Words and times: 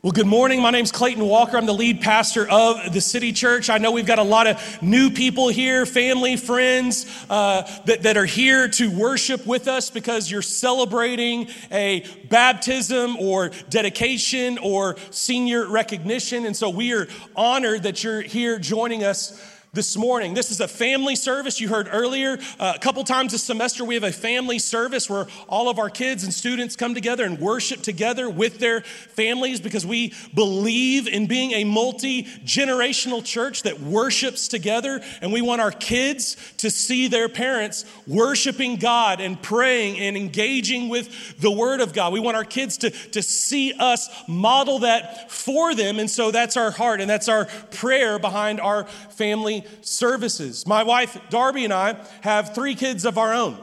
Well, 0.00 0.12
good 0.12 0.28
morning. 0.28 0.62
My 0.62 0.70
name's 0.70 0.92
Clayton 0.92 1.24
Walker. 1.24 1.56
I'm 1.56 1.66
the 1.66 1.72
lead 1.72 2.00
pastor 2.00 2.48
of 2.48 2.92
the 2.92 3.00
City 3.00 3.32
Church. 3.32 3.68
I 3.68 3.78
know 3.78 3.90
we've 3.90 4.06
got 4.06 4.20
a 4.20 4.22
lot 4.22 4.46
of 4.46 4.80
new 4.80 5.10
people 5.10 5.48
here, 5.48 5.84
family, 5.86 6.36
friends, 6.36 7.04
uh, 7.28 7.62
that, 7.86 8.04
that 8.04 8.16
are 8.16 8.24
here 8.24 8.68
to 8.68 8.96
worship 8.96 9.44
with 9.44 9.66
us 9.66 9.90
because 9.90 10.30
you're 10.30 10.40
celebrating 10.40 11.48
a 11.72 12.06
baptism 12.28 13.16
or 13.16 13.50
dedication 13.70 14.56
or 14.58 14.94
senior 15.10 15.66
recognition. 15.66 16.46
And 16.46 16.56
so 16.56 16.70
we 16.70 16.94
are 16.94 17.08
honored 17.34 17.82
that 17.82 18.04
you're 18.04 18.20
here 18.20 18.60
joining 18.60 19.02
us 19.02 19.57
this 19.72 19.96
morning. 19.96 20.34
This 20.34 20.50
is 20.50 20.60
a 20.60 20.68
family 20.68 21.14
service. 21.14 21.60
You 21.60 21.68
heard 21.68 21.88
earlier, 21.90 22.38
uh, 22.58 22.72
a 22.74 22.78
couple 22.78 23.04
times 23.04 23.32
this 23.32 23.42
semester, 23.42 23.84
we 23.84 23.94
have 23.94 24.04
a 24.04 24.12
family 24.12 24.58
service 24.58 25.10
where 25.10 25.26
all 25.48 25.68
of 25.68 25.78
our 25.78 25.90
kids 25.90 26.24
and 26.24 26.32
students 26.32 26.74
come 26.74 26.94
together 26.94 27.24
and 27.24 27.38
worship 27.38 27.82
together 27.82 28.30
with 28.30 28.58
their 28.58 28.80
families 28.80 29.60
because 29.60 29.84
we 29.84 30.14
believe 30.34 31.06
in 31.06 31.26
being 31.26 31.52
a 31.52 31.64
multi 31.64 32.24
generational 32.44 33.22
church 33.22 33.62
that 33.62 33.80
worships 33.80 34.48
together. 34.48 35.00
And 35.20 35.32
we 35.32 35.42
want 35.42 35.60
our 35.60 35.70
kids 35.70 36.36
to 36.58 36.70
see 36.70 37.08
their 37.08 37.28
parents 37.28 37.84
worshiping 38.06 38.76
God 38.76 39.20
and 39.20 39.40
praying 39.40 39.98
and 39.98 40.16
engaging 40.16 40.88
with 40.88 41.38
the 41.40 41.50
Word 41.50 41.80
of 41.80 41.92
God. 41.92 42.12
We 42.12 42.20
want 42.20 42.36
our 42.36 42.44
kids 42.44 42.78
to, 42.78 42.90
to 42.90 43.22
see 43.22 43.74
us 43.78 44.08
model 44.26 44.80
that 44.80 45.30
for 45.30 45.74
them. 45.74 45.98
And 45.98 46.10
so 46.10 46.30
that's 46.30 46.56
our 46.56 46.70
heart 46.70 47.00
and 47.00 47.10
that's 47.10 47.28
our 47.28 47.44
prayer 47.70 48.18
behind 48.18 48.60
our 48.60 48.84
family 48.84 49.64
services. 49.80 50.66
My 50.66 50.82
wife, 50.82 51.18
Darby, 51.30 51.64
and 51.64 51.72
I 51.72 51.96
have 52.22 52.54
three 52.54 52.74
kids 52.74 53.04
of 53.04 53.18
our 53.18 53.32
own. 53.32 53.58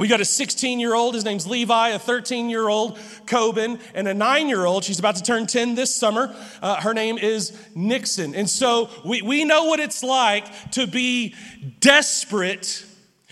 We 0.00 0.08
got 0.08 0.22
a 0.22 0.24
16 0.24 0.80
year 0.80 0.94
old, 0.94 1.14
his 1.14 1.26
name's 1.26 1.46
Levi, 1.46 1.90
a 1.90 1.98
13 1.98 2.48
year 2.48 2.68
old, 2.68 2.96
Coben, 3.26 3.78
and 3.94 4.08
a 4.08 4.14
nine 4.14 4.48
year 4.48 4.64
old. 4.64 4.82
She's 4.82 4.98
about 4.98 5.16
to 5.16 5.22
turn 5.22 5.46
10 5.46 5.74
this 5.74 5.94
summer. 5.94 6.34
Uh, 6.62 6.80
her 6.80 6.94
name 6.94 7.18
is 7.18 7.54
Nixon. 7.74 8.34
And 8.34 8.48
so 8.48 8.88
we, 9.04 9.20
we 9.20 9.44
know 9.44 9.64
what 9.64 9.78
it's 9.78 10.02
like 10.02 10.70
to 10.70 10.86
be 10.86 11.34
desperate 11.80 12.82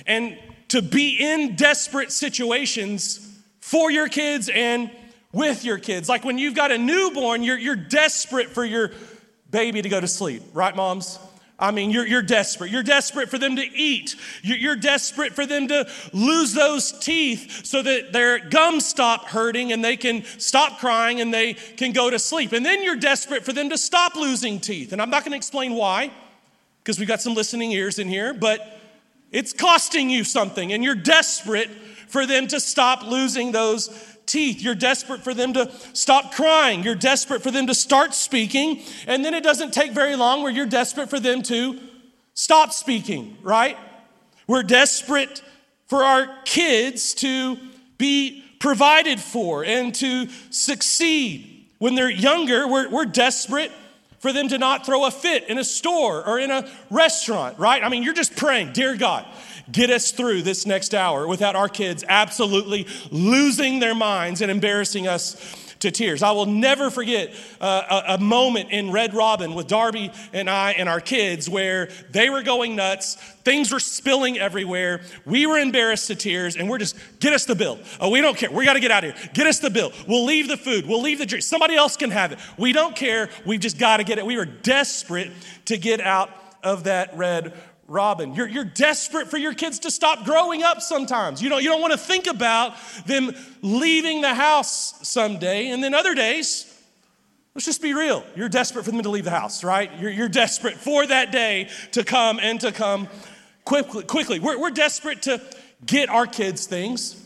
and 0.07 0.39
to 0.69 0.83
be 0.83 1.17
in 1.19 1.57
desperate 1.57 2.13
situations 2.13 3.25
for 3.61 3.91
your 3.91 4.09
kids 4.09 4.51
and 4.53 4.91
with 5.33 5.65
your 5.65 5.79
kids. 5.79 6.07
Like 6.07 6.23
when 6.23 6.37
you've 6.37 6.55
got 6.55 6.71
a 6.71 6.77
newborn, 6.77 7.43
you're, 7.43 7.59
you're 7.59 7.77
desperate 7.77 8.51
for 8.51 8.65
your 8.65 8.91
baby 9.51 9.81
to 9.81 9.89
go 9.89 10.01
to 10.01 10.09
sleep, 10.09 10.43
right, 10.53 10.77
moms? 10.77 11.19
I 11.61 11.73
mean, 11.73 11.91
you're, 11.91 12.07
you're 12.07 12.23
desperate. 12.23 12.71
You're 12.71 12.85
desperate 12.85 13.29
for 13.29 13.37
them 13.37 13.57
to 13.57 13.63
eat. 13.63 14.15
You're, 14.43 14.59
you're, 14.59 14.77
desperate 14.77 15.33
for 15.33 15.45
them 15.45 15.67
to 15.69 15.89
lose 16.13 16.55
those 16.55 16.93
teeth 16.93 17.67
so 17.67 17.83
that 17.83 18.13
their 18.13 18.39
gums 18.39 18.87
stop 18.87 19.27
hurting 19.27 19.73
and 19.73 19.85
they 19.85 19.97
can 19.97 20.23
stop 20.39 20.79
crying 20.79 21.21
and 21.21 21.35
they 21.35 21.55
can 21.55 21.91
go 21.93 22.11
to 22.11 22.19
sleep. 22.19 22.53
And 22.53 22.65
then 22.65 22.85
you're 22.85 22.97
desperate 22.97 23.45
for 23.45 23.53
them 23.53 23.71
to 23.71 23.79
stop 23.79 24.15
losing 24.15 24.61
teeth. 24.61 24.93
And 24.93 25.03
I'm 25.03 25.11
not 25.11 25.25
going 25.25 25.33
to 25.33 25.37
explain 25.37 25.75
why, 25.75 26.13
because 26.85 27.01
we've 27.01 27.09
got 27.09 27.21
some 27.21 27.35
listening 27.35 27.73
ears 27.73 27.99
in 27.99 28.09
here, 28.09 28.33
but 28.33 28.79
it's 29.33 29.53
costing 29.53 30.11
you 30.11 30.23
something 30.23 30.73
and 30.73 30.85
you're 30.85 30.95
desperate 30.95 31.71
for 32.07 32.25
them 32.25 32.47
to 32.49 32.61
stop 32.61 33.03
losing 33.03 33.51
those 33.51 34.17
teeth. 34.29 34.63
You're 34.63 34.77
desperate 34.77 35.25
for 35.25 35.35
them 35.35 35.53
to 35.55 35.73
stop 35.93 36.33
crying. 36.33 36.85
You're 36.85 36.95
desperate 36.95 37.43
for 37.43 37.51
them 37.51 37.67
to 37.67 37.75
start 37.75 38.15
speaking. 38.15 38.83
And 39.07 39.25
then 39.25 39.35
it 39.35 39.43
doesn't 39.43 39.73
take 39.73 39.93
very 39.93 40.15
long 40.15 40.43
where 40.43 40.53
you're 40.53 40.67
desperate 40.67 41.11
for 41.11 41.19
them 41.19 41.43
to 41.43 41.81
stop 42.35 42.73
speaking, 42.73 43.37
right? 43.43 43.77
We're 44.47 44.63
desperate 44.63 45.43
for 45.87 46.05
our 46.05 46.29
kids 46.45 47.15
to 47.15 47.59
be 47.97 48.45
provided 48.61 49.21
for 49.21 49.65
and 49.65 49.95
to 49.97 50.29
succeed. 50.51 51.67
When 51.79 51.95
they're 51.95 52.11
younger, 52.11 52.69
we're, 52.69 52.89
we're 52.89 53.05
desperate 53.07 53.73
for 54.19 54.33
them 54.33 54.49
to 54.49 54.59
not 54.59 54.85
throw 54.85 55.07
a 55.07 55.11
fit 55.11 55.49
in 55.49 55.59
a 55.59 55.65
store 55.65 56.27
or 56.27 56.39
in 56.39 56.51
a 56.51 56.69
restaurant, 56.91 57.59
right? 57.59 57.83
I 57.83 57.89
mean, 57.89 58.03
you're 58.03 58.15
just 58.15 58.37
praying, 58.37 58.73
Dear 58.73 58.97
God, 58.97 59.27
get 59.71 59.91
us 59.91 60.11
through 60.11 60.43
this 60.43 60.67
next 60.67 60.95
hour 60.95 61.27
without 61.27 61.57
our 61.57 61.69
kids 61.69 62.05
absolutely 62.09 62.87
losing 63.11 63.79
their 63.79 63.95
minds 63.95 64.41
and 64.41 64.51
embarrassing 64.51 65.07
us 65.07 65.37
to 65.81 65.91
tears. 65.91 66.23
I 66.23 66.33
will 66.33 66.47
never 66.47 66.91
forget 66.91 67.33
uh, 67.61 68.03
a, 68.09 68.15
a, 68.15 68.19
moment 68.19 68.71
in 68.71 68.91
Red 68.91 69.15
Robin 69.15 69.55
with 69.55 69.69
Darby 69.69 70.11
and 70.33 70.51
I 70.51 70.73
and 70.73 70.89
our 70.89 71.01
kids 71.01 71.49
where 71.49 71.89
they 72.11 72.31
were 72.31 72.43
going 72.43 72.75
nuts. 72.75 73.15
Things 73.45 73.73
were 73.73 73.81
spilling 73.81 74.39
everywhere. 74.39 75.03
We 75.25 75.47
were 75.47 75.59
embarrassed 75.59 76.09
to 76.09 76.17
tears, 76.17 76.57
and 76.57 76.69
we're 76.69 76.79
just, 76.79 76.97
get 77.21 77.33
us 77.33 77.45
the 77.45 77.55
bill. 77.55 77.79
Oh, 78.01 78.11
we 78.11 78.21
don't 78.21 78.37
care. 78.37 78.51
We 78.51 78.65
got 78.65 78.75
to 78.75 78.81
get 78.81 78.91
out 78.91 79.05
of 79.05 79.17
here. 79.17 79.31
Get 79.35 79.47
us 79.47 79.61
the 79.61 79.71
bill. 79.71 79.93
We'll 80.07 80.25
leave 80.25 80.49
the 80.49 80.57
food. 80.57 80.87
We'll 80.87 81.03
leave 81.03 81.19
the 81.19 81.27
drink. 81.27 81.45
Somebody 81.45 81.77
else 81.77 81.97
can 81.97 82.11
have 82.11 82.33
it. 82.33 82.39
We 82.59 82.73
don't 82.73 82.97
care. 82.97 83.31
We've 83.47 83.61
just 83.61 83.79
got 83.79 83.99
to 83.99 84.05
get 84.05 84.19
it. 84.19 84.27
We 84.27 84.37
were 84.37 84.47
desperate 84.47 85.31
to 85.67 85.79
get 85.79 86.01
out 86.01 86.31
of 86.63 86.85
that 86.85 87.17
red 87.17 87.55
Robin. 87.89 88.35
You're, 88.35 88.47
you're 88.47 88.65
desperate 88.65 89.29
for 89.29 89.39
your 89.39 89.55
kids 89.55 89.81
to 89.81 89.91
stop 89.91 90.27
growing 90.27 90.63
up 90.63 90.83
sometimes. 90.83 91.43
You 91.43 91.49
don't, 91.49 91.63
you 91.63 91.71
don't 91.71 91.81
want 91.81 91.93
to 91.93 91.99
think 91.99 92.27
about 92.27 92.75
them 93.07 93.35
leaving 93.63 94.21
the 94.21 94.35
house 94.35 95.09
someday. 95.09 95.71
And 95.71 95.83
then 95.83 95.95
other 95.95 96.15
days, 96.15 96.67
let's 97.55 97.65
just 97.65 97.81
be 97.81 97.95
real. 97.95 98.25
You're 98.37 98.51
desperate 98.51 98.85
for 98.85 98.91
them 98.91 99.03
to 99.03 99.09
leave 99.09 99.25
the 99.25 99.31
house, 99.31 99.65
right? 99.65 99.91
You're, 99.99 100.11
you're 100.11 100.29
desperate 100.29 100.75
for 100.75 101.07
that 101.07 101.33
day 101.33 101.71
to 101.93 102.05
come 102.05 102.39
and 102.39 102.61
to 102.61 102.73
come 102.73 103.09
quickly. 103.65 104.05
quickly. 104.05 104.39
We're, 104.39 104.61
we're 104.61 104.71
desperate 104.71 105.23
to 105.23 105.41
get 105.85 106.11
our 106.11 106.27
kids 106.27 106.67
things, 106.67 107.25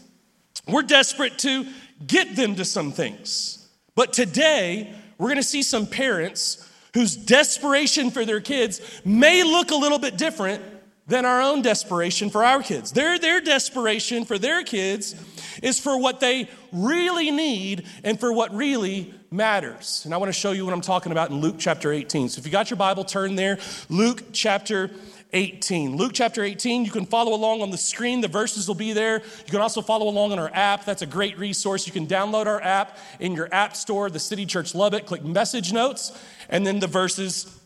we're 0.69 0.83
desperate 0.83 1.39
to 1.39 1.67
get 2.07 2.37
them 2.37 2.55
to 2.55 2.65
some 2.65 2.93
things. 2.93 3.69
But 3.97 4.13
today, 4.13 4.95
we're 5.19 5.29
going 5.29 5.37
to 5.37 5.43
see 5.43 5.63
some 5.63 5.87
parents 5.87 6.69
whose 6.95 7.17
desperation 7.17 8.11
for 8.11 8.25
their 8.25 8.41
kids 8.41 8.81
may 9.05 9.43
look 9.43 9.71
a 9.71 9.77
little 9.77 9.99
bit 9.99 10.17
different 10.17 10.63
than 11.07 11.25
our 11.27 11.41
own 11.43 11.63
desperation 11.63 12.31
for 12.31 12.45
our 12.45 12.63
kids. 12.63 12.93
Their, 12.93 13.19
their 13.19 13.41
desperation 13.41 14.25
for 14.25 14.39
their 14.39 14.63
kids 14.63 15.15
is 15.63 15.81
for 15.81 15.99
what 15.99 16.21
they 16.21 16.49
really 16.73 17.31
need 17.31 17.87
and 18.05 18.19
for 18.19 18.33
what 18.33 18.55
really 18.55 19.13
matters. 19.31 20.05
And 20.05 20.15
I 20.15 20.17
want 20.19 20.29
to 20.29 20.39
show 20.39 20.53
you 20.53 20.65
what 20.65 20.75
I'm 20.75 20.81
talking 20.81 21.13
about 21.13 21.31
in 21.31 21.41
Luke 21.41 21.57
chapter 21.59 21.93
18. 21.93 22.29
So 22.29 22.39
if 22.39 22.47
you 22.47 22.53
got 22.53 22.71
your 22.71 22.77
Bible, 22.77 23.05
turn 23.05 23.35
there. 23.35 23.59
Luke 23.89 24.23
chapter 24.33 24.85
18. 24.85 25.12
Luke 25.35 26.13
chapter 26.13 26.45
18, 26.45 26.85
you 26.85 26.91
can 26.91 27.07
follow 27.07 27.35
along 27.35 27.63
on 27.63 27.71
the 27.71 27.79
screen. 27.79 28.21
The 28.21 28.29
verses 28.29 28.69
will 28.69 28.75
be 28.75 28.93
there. 28.93 29.23
You 29.23 29.51
can 29.51 29.63
also 29.63 29.81
follow 29.81 30.09
along 30.09 30.33
on 30.33 30.39
our 30.39 30.51
app. 30.53 30.85
That's 30.85 31.01
a 31.01 31.07
great 31.07 31.39
resource. 31.39 31.87
You 31.87 31.93
can 31.93 32.07
download 32.07 32.45
our 32.45 32.61
app 32.61 32.99
in 33.19 33.33
your 33.33 33.49
app 33.51 33.75
store, 33.75 34.11
the 34.11 34.19
City 34.19 34.45
Church 34.45 34.75
Lubbock. 34.75 35.07
Click 35.07 35.25
message 35.25 35.73
notes, 35.73 36.13
and 36.51 36.67
then 36.67 36.81
the 36.81 36.87
verses 36.87 37.59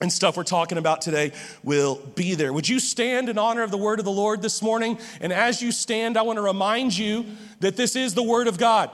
and 0.00 0.12
stuff 0.12 0.36
we're 0.36 0.42
talking 0.42 0.76
about 0.76 1.02
today 1.02 1.30
will 1.62 1.94
be 2.16 2.34
there. 2.34 2.52
Would 2.52 2.68
you 2.68 2.80
stand 2.80 3.28
in 3.28 3.38
honor 3.38 3.62
of 3.62 3.70
the 3.70 3.78
word 3.78 4.00
of 4.00 4.04
the 4.04 4.10
Lord 4.10 4.42
this 4.42 4.60
morning? 4.60 4.98
And 5.20 5.32
as 5.32 5.62
you 5.62 5.70
stand, 5.70 6.16
I 6.16 6.22
want 6.22 6.38
to 6.38 6.42
remind 6.42 6.98
you 6.98 7.26
that 7.60 7.76
this 7.76 7.94
is 7.94 8.14
the 8.14 8.24
word 8.24 8.48
of 8.48 8.58
God. 8.58 8.90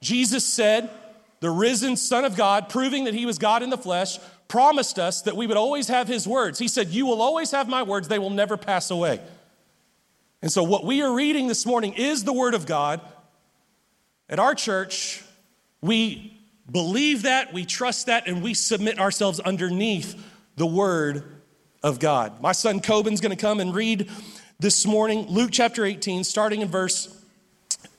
Jesus 0.00 0.44
said, 0.44 0.88
the 1.40 1.50
risen 1.50 1.96
Son 1.96 2.24
of 2.24 2.36
God, 2.36 2.68
proving 2.68 3.04
that 3.04 3.14
he 3.14 3.26
was 3.26 3.38
God 3.38 3.62
in 3.62 3.70
the 3.70 3.76
flesh, 3.76 4.18
promised 4.48 4.98
us 4.98 5.22
that 5.22 5.36
we 5.36 5.46
would 5.46 5.56
always 5.56 5.88
have 5.88 6.08
his 6.08 6.26
words. 6.26 6.58
He 6.58 6.68
said, 6.68 6.88
You 6.88 7.06
will 7.06 7.22
always 7.22 7.50
have 7.50 7.68
my 7.68 7.82
words, 7.82 8.08
they 8.08 8.18
will 8.18 8.30
never 8.30 8.56
pass 8.56 8.90
away. 8.90 9.20
And 10.42 10.52
so, 10.52 10.62
what 10.62 10.84
we 10.84 11.02
are 11.02 11.12
reading 11.12 11.46
this 11.48 11.66
morning 11.66 11.94
is 11.94 12.24
the 12.24 12.32
word 12.32 12.54
of 12.54 12.66
God. 12.66 13.00
At 14.28 14.38
our 14.38 14.54
church, 14.54 15.22
we 15.80 16.40
believe 16.70 17.22
that, 17.22 17.52
we 17.52 17.64
trust 17.64 18.06
that, 18.06 18.26
and 18.26 18.42
we 18.42 18.54
submit 18.54 18.98
ourselves 18.98 19.40
underneath 19.40 20.20
the 20.56 20.66
word 20.66 21.24
of 21.82 21.98
God. 21.98 22.40
My 22.40 22.52
son 22.52 22.80
Coben's 22.80 23.20
to 23.20 23.36
come 23.36 23.60
and 23.60 23.74
read 23.74 24.10
this 24.58 24.86
morning 24.86 25.26
Luke 25.28 25.50
chapter 25.52 25.84
18, 25.84 26.24
starting 26.24 26.60
in 26.60 26.68
verse 26.68 27.16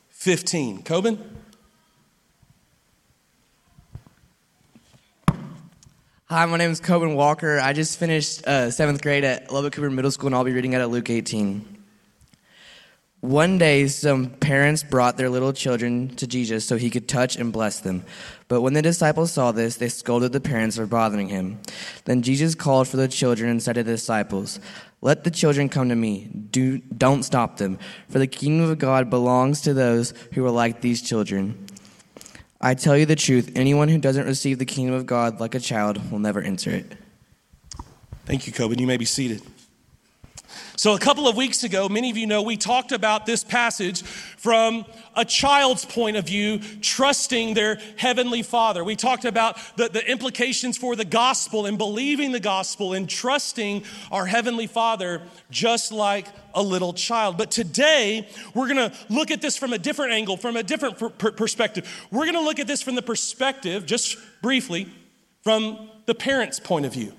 15. 0.09 0.83
Coben? 0.83 1.19
Hi, 6.29 6.45
my 6.45 6.57
name 6.57 6.71
is 6.71 6.81
Coben 6.81 7.15
Walker. 7.15 7.57
I 7.57 7.71
just 7.71 7.97
finished 7.97 8.45
uh, 8.45 8.69
seventh 8.69 9.01
grade 9.01 9.23
at 9.23 9.49
Lubbock 9.49 9.71
Cooper 9.71 9.89
Middle 9.89 10.11
School, 10.11 10.27
and 10.27 10.35
I'll 10.35 10.43
be 10.43 10.51
reading 10.51 10.75
out 10.75 10.81
of 10.81 10.91
Luke 10.91 11.09
18. 11.09 11.65
One 13.21 13.57
day, 13.57 13.87
some 13.87 14.31
parents 14.31 14.83
brought 14.83 15.15
their 15.15 15.29
little 15.29 15.53
children 15.53 16.09
to 16.17 16.27
Jesus 16.27 16.65
so 16.65 16.75
he 16.75 16.89
could 16.89 17.07
touch 17.07 17.37
and 17.37 17.53
bless 17.53 17.79
them. 17.79 18.03
But 18.49 18.59
when 18.59 18.73
the 18.73 18.81
disciples 18.81 19.31
saw 19.31 19.53
this, 19.53 19.77
they 19.77 19.87
scolded 19.87 20.33
the 20.33 20.41
parents 20.41 20.75
for 20.75 20.85
bothering 20.85 21.29
him. 21.29 21.61
Then 22.03 22.21
Jesus 22.21 22.55
called 22.55 22.89
for 22.89 22.97
the 22.97 23.07
children 23.07 23.49
and 23.49 23.63
said 23.63 23.75
to 23.75 23.83
the 23.83 23.93
disciples, 23.93 24.59
Let 24.99 25.23
the 25.23 25.31
children 25.31 25.69
come 25.69 25.87
to 25.87 25.95
me. 25.95 26.25
Do, 26.25 26.79
don't 26.79 27.23
stop 27.23 27.55
them, 27.55 27.79
for 28.09 28.19
the 28.19 28.27
kingdom 28.27 28.69
of 28.69 28.79
God 28.79 29.09
belongs 29.09 29.61
to 29.61 29.73
those 29.73 30.13
who 30.33 30.45
are 30.45 30.51
like 30.51 30.81
these 30.81 31.01
children. 31.01 31.66
I 32.59 32.73
tell 32.73 32.97
you 32.97 33.05
the 33.05 33.15
truth 33.15 33.51
anyone 33.55 33.87
who 33.87 33.97
doesn't 33.97 34.25
receive 34.25 34.57
the 34.57 34.65
kingdom 34.65 34.95
of 34.95 35.05
God 35.05 35.39
like 35.39 35.53
a 35.53 35.59
child 35.59 36.11
will 36.11 36.19
never 36.19 36.41
enter 36.41 36.71
it. 36.71 36.93
Thank 38.25 38.47
you, 38.47 38.53
Coben. 38.53 38.79
You 38.79 38.87
may 38.87 38.97
be 38.97 39.05
seated. 39.05 39.41
So, 40.77 40.93
a 40.93 40.99
couple 40.99 41.27
of 41.27 41.35
weeks 41.35 41.63
ago, 41.63 41.89
many 41.89 42.11
of 42.11 42.17
you 42.17 42.27
know 42.27 42.43
we 42.43 42.55
talked 42.55 42.91
about 42.91 43.25
this 43.25 43.43
passage 43.43 44.03
from 44.03 44.85
a 45.15 45.25
child's 45.25 45.85
point 45.85 46.17
of 46.17 46.27
view, 46.27 46.59
trusting 46.81 47.55
their 47.55 47.79
heavenly 47.95 48.43
father. 48.43 48.83
We 48.83 48.95
talked 48.95 49.25
about 49.25 49.57
the, 49.75 49.89
the 49.89 50.07
implications 50.07 50.77
for 50.77 50.95
the 50.95 51.03
gospel 51.03 51.65
and 51.65 51.79
believing 51.79 52.31
the 52.31 52.39
gospel 52.39 52.93
and 52.93 53.09
trusting 53.09 53.85
our 54.11 54.27
heavenly 54.27 54.67
father 54.67 55.23
just 55.49 55.91
like 55.91 56.27
a 56.53 56.61
little 56.61 56.93
child. 56.93 57.39
But 57.39 57.49
today, 57.49 58.29
we're 58.53 58.67
gonna 58.67 58.93
look 59.09 59.31
at 59.31 59.41
this 59.41 59.57
from 59.57 59.73
a 59.73 59.79
different 59.79 60.11
angle, 60.13 60.37
from 60.37 60.55
a 60.57 60.61
different 60.61 60.99
per- 60.99 61.09
per- 61.09 61.31
perspective. 61.31 62.07
We're 62.11 62.27
gonna 62.27 62.41
look 62.41 62.59
at 62.59 62.67
this 62.67 62.83
from 62.83 62.93
the 62.93 63.01
perspective, 63.01 63.87
just 63.87 64.15
briefly, 64.43 64.87
from 65.41 65.89
the 66.05 66.13
parent's 66.13 66.59
point 66.59 66.85
of 66.85 66.93
view. 66.93 67.13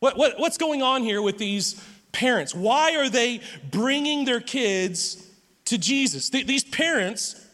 What, 0.00 0.16
what, 0.16 0.38
what's 0.38 0.56
going 0.56 0.80
on 0.80 1.02
here 1.02 1.20
with 1.20 1.36
these 1.36 1.78
parents? 2.12 2.54
Why 2.54 2.96
are 2.96 3.08
they 3.08 3.40
bringing 3.70 4.24
their 4.24 4.40
kids 4.40 5.24
to 5.66 5.78
Jesus? 5.78 6.30
Th- 6.30 6.46
these 6.46 6.64
parents 6.64 7.44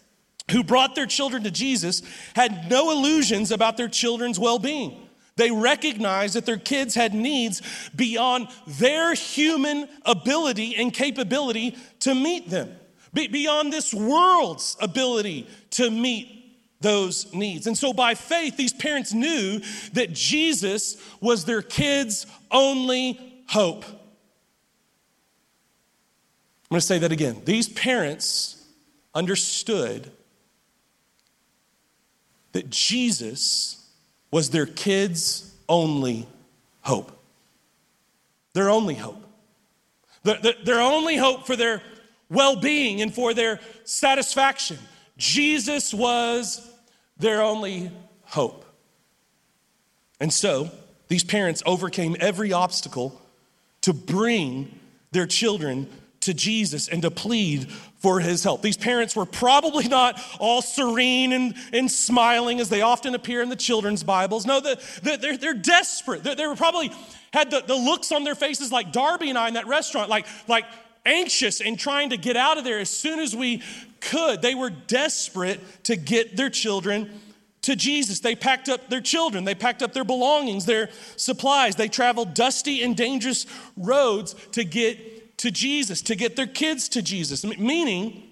who 0.51 0.62
brought 0.62 0.95
their 0.95 1.06
children 1.06 1.43
to 1.45 1.51
Jesus 1.51 2.03
had 2.35 2.71
no 2.71 2.91
illusions 2.91 3.51
about 3.51 3.77
their 3.77 3.89
children's 3.89 4.39
well 4.39 4.59
being. 4.59 5.01
They 5.37 5.51
recognized 5.51 6.35
that 6.35 6.47
their 6.47 6.59
kids 6.59 6.95
had 6.95 7.12
needs 7.12 7.61
beyond 7.95 8.49
their 8.67 9.15
human 9.15 9.89
ability 10.05 10.77
and 10.77 10.93
capability 10.93 11.77
to 12.01 12.15
meet 12.15 12.51
them, 12.51 12.73
be- 13.12 13.29
beyond 13.29 13.73
this 13.73 13.93
world's 13.93 14.77
ability 14.81 15.49
to 15.71 15.91
meet 15.91 16.35
those 16.81 17.33
needs. 17.35 17.67
And 17.67 17.77
so 17.77 17.93
by 17.93 18.15
faith, 18.15 18.56
these 18.56 18.73
parents 18.73 19.12
knew 19.12 19.61
that 19.95 20.12
Jesus 20.12 20.97
was 21.21 21.45
their 21.45 21.62
kids' 21.62 22.27
only 22.51 23.19
hope. 23.49 23.85
Going 26.75 26.81
to 26.81 26.87
say 26.87 26.99
that 26.99 27.12
again. 27.12 27.41
These 27.44 27.69
parents 27.69 28.61
understood 29.15 30.11
that 32.50 32.69
Jesus 32.69 33.88
was 34.32 34.50
their 34.50 34.67
kids' 34.67 35.55
only 35.69 36.26
hope. 36.81 37.17
Their 38.55 38.71
only 38.71 38.97
hope. 38.97 39.25
Their, 40.25 40.81
only 40.81 41.17
hope 41.17 41.47
for 41.47 41.55
their 41.55 41.81
well 42.29 42.56
being 42.56 43.00
and 43.00 43.15
for 43.15 43.35
their 43.35 43.61
satisfaction. 43.85 44.79
Jesus 45.17 45.94
was 45.94 46.61
their 47.19 47.41
only 47.41 47.93
hope. 48.25 48.65
And 50.19 50.32
so, 50.32 50.73
these 51.06 51.23
parents 51.23 51.62
overcame 51.67 52.17
every 52.19 52.53
obstacle 52.53 53.23
to 53.82 53.93
bring 53.93 54.77
their 55.12 55.29
children 55.29 55.88
to 56.25 56.35
Jesus 56.35 56.88
and 56.88 57.03
to 57.03 57.11
plead 57.11 57.71
for 57.99 58.21
his 58.21 58.44
help. 58.44 58.62
These 58.62 58.76
parents 58.76 59.17
were 59.17 59.26
probably 59.26 59.88
not 59.88 60.21
all 60.38 60.61
serene 60.62 61.32
and, 61.32 61.55
and 61.73 61.91
smiling 61.91 62.61
as 62.61 62.69
they 62.69 62.82
often 62.82 63.15
appear 63.15 63.41
in 63.41 63.49
the 63.49 63.56
children's 63.56 64.03
Bibles. 64.03 64.44
No, 64.44 64.61
the, 64.61 64.81
the, 65.03 65.17
they're, 65.17 65.37
they're 65.37 65.55
desperate. 65.55 66.23
They, 66.23 66.35
they 66.35 66.47
were 66.47 66.56
probably 66.56 66.93
had 67.32 67.50
the, 67.50 67.61
the 67.61 67.75
looks 67.75 68.12
on 68.12 68.25
their 68.25 68.35
faces 68.35 68.71
like 68.71 68.93
Darby 68.93 69.31
and 69.31 69.38
I 69.38 69.49
in 69.49 69.55
that 69.55 69.67
restaurant, 69.67 70.11
like, 70.11 70.26
like 70.49 70.65
anxious 71.06 71.61
and 71.61 71.79
trying 71.79 72.11
to 72.11 72.17
get 72.17 72.37
out 72.37 72.59
of 72.59 72.65
there 72.65 72.79
as 72.79 72.91
soon 72.91 73.19
as 73.19 73.35
we 73.35 73.62
could. 74.00 74.43
They 74.43 74.55
were 74.55 74.70
desperate 74.70 75.61
to 75.85 75.97
get 75.97 76.37
their 76.37 76.50
children 76.50 77.20
to 77.62 77.77
Jesus. 77.77 78.20
They 78.20 78.35
packed 78.35 78.69
up 78.69 78.88
their 78.88 79.00
children, 79.00 79.44
they 79.44 79.55
packed 79.55 79.82
up 79.82 79.93
their 79.93 80.05
belongings, 80.05 80.67
their 80.67 80.91
supplies. 81.17 81.77
They 81.77 81.88
traveled 81.88 82.35
dusty 82.35 82.82
and 82.82 82.97
dangerous 82.97 83.47
roads 83.77 84.35
to 84.53 84.65
get 84.65 85.13
to 85.38 85.50
Jesus, 85.50 86.02
to 86.02 86.14
get 86.14 86.36
their 86.36 86.46
kids 86.46 86.88
to 86.90 87.02
Jesus. 87.02 87.44
Meaning, 87.44 88.22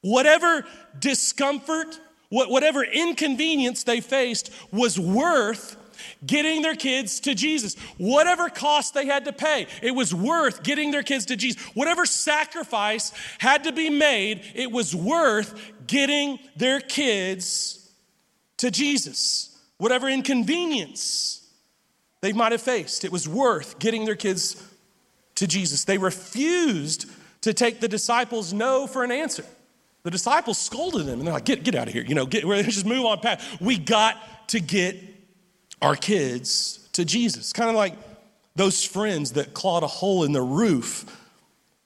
whatever 0.00 0.66
discomfort, 0.98 1.98
whatever 2.28 2.82
inconvenience 2.84 3.84
they 3.84 4.00
faced 4.00 4.50
was 4.70 4.98
worth 4.98 5.76
getting 6.24 6.62
their 6.62 6.74
kids 6.74 7.20
to 7.20 7.34
Jesus. 7.34 7.74
Whatever 7.98 8.48
cost 8.48 8.94
they 8.94 9.06
had 9.06 9.24
to 9.24 9.32
pay, 9.32 9.66
it 9.82 9.92
was 9.92 10.14
worth 10.14 10.62
getting 10.62 10.90
their 10.90 11.02
kids 11.02 11.26
to 11.26 11.36
Jesus. 11.36 11.60
Whatever 11.74 12.06
sacrifice 12.06 13.12
had 13.38 13.64
to 13.64 13.72
be 13.72 13.90
made, 13.90 14.42
it 14.54 14.70
was 14.70 14.94
worth 14.94 15.72
getting 15.86 16.38
their 16.56 16.80
kids 16.80 17.90
to 18.58 18.70
Jesus. 18.70 19.58
Whatever 19.78 20.08
inconvenience 20.08 21.46
they 22.20 22.32
might 22.32 22.52
have 22.52 22.62
faced, 22.62 23.04
it 23.04 23.12
was 23.12 23.28
worth 23.28 23.78
getting 23.78 24.04
their 24.04 24.16
kids 24.16 24.62
to 25.36 25.46
Jesus. 25.46 25.84
They 25.84 25.98
refused 25.98 27.06
to 27.42 27.54
take 27.54 27.80
the 27.80 27.88
disciples' 27.88 28.52
no 28.52 28.86
for 28.86 29.04
an 29.04 29.10
answer. 29.10 29.44
The 30.02 30.10
disciples 30.10 30.58
scolded 30.58 31.06
them 31.06 31.18
and 31.18 31.26
they're 31.26 31.34
like, 31.34 31.44
get, 31.44 31.64
get 31.64 31.74
out 31.74 31.88
of 31.88 31.92
here. 31.92 32.04
You 32.04 32.14
know, 32.14 32.26
get, 32.26 32.44
just 32.44 32.86
move 32.86 33.04
on 33.04 33.20
past. 33.20 33.60
We 33.60 33.78
got 33.78 34.48
to 34.48 34.60
get 34.60 34.96
our 35.82 35.96
kids 35.96 36.88
to 36.92 37.04
Jesus. 37.04 37.52
Kind 37.52 37.70
of 37.70 37.76
like 37.76 37.94
those 38.54 38.84
friends 38.84 39.32
that 39.32 39.52
clawed 39.52 39.82
a 39.82 39.88
hole 39.88 40.24
in 40.24 40.32
the 40.32 40.42
roof 40.42 41.04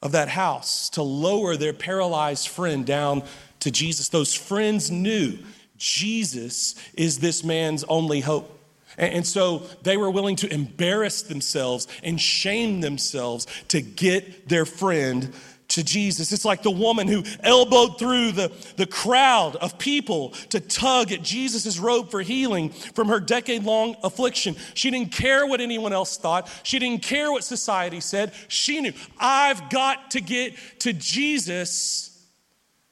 of 0.03 0.13
that 0.13 0.29
house 0.29 0.91
to 0.91 1.03
lower 1.03 1.57
their 1.57 1.73
paralyzed 1.73 2.49
friend 2.49 2.87
down 2.87 3.23
to 3.61 3.71
Jesus. 3.71 4.09
Those 4.09 4.35
friends 4.35 4.91
knew 4.91 5.39
Jesus 5.77 6.75
is 6.95 7.19
this 7.19 7.43
man's 7.43 7.85
only 7.85 8.21
hope. 8.21 8.60
And 9.01 9.27
so 9.27 9.63
they 9.83 9.97
were 9.97 10.11
willing 10.11 10.37
to 10.37 10.53
embarrass 10.53 11.23
themselves 11.23 11.89
and 12.03 12.21
shame 12.21 12.83
themselves 12.83 13.47
to 13.69 13.81
get 13.81 14.47
their 14.49 14.67
friend 14.67 15.33
to 15.69 15.83
Jesus. 15.83 16.33
It's 16.33 16.45
like 16.45 16.63
the 16.63 16.71
woman 16.71 17.09
who 17.09 17.25
elbowed 17.43 17.99
through 17.99 18.33
the, 18.33 18.53
the 18.77 18.87
crowd 18.87 19.57
of 19.57 19.79
people 19.79 20.31
to 20.51 20.61
tug 20.61 21.13
at 21.13 21.23
Jesus' 21.23 21.79
robe 21.79 22.11
for 22.11 22.21
healing 22.21 22.71
from 22.71 23.09
her 23.09 23.21
decade 23.21 23.65
long 23.65 23.97
affliction. 24.03 24.55
She 24.75 24.91
didn't 24.91 25.13
care 25.13 25.47
what 25.47 25.63
anyone 25.63 25.95
else 25.95 26.19
thought, 26.19 26.51
she 26.63 26.79
didn't 26.79 27.03
care 27.03 27.33
what 27.33 27.43
society 27.43 28.01
said. 28.01 28.33
She 28.49 28.83
knew, 28.83 28.93
I've 29.19 29.71
got 29.71 30.11
to 30.11 30.21
get 30.21 30.55
to 30.81 30.93
Jesus 30.93 32.23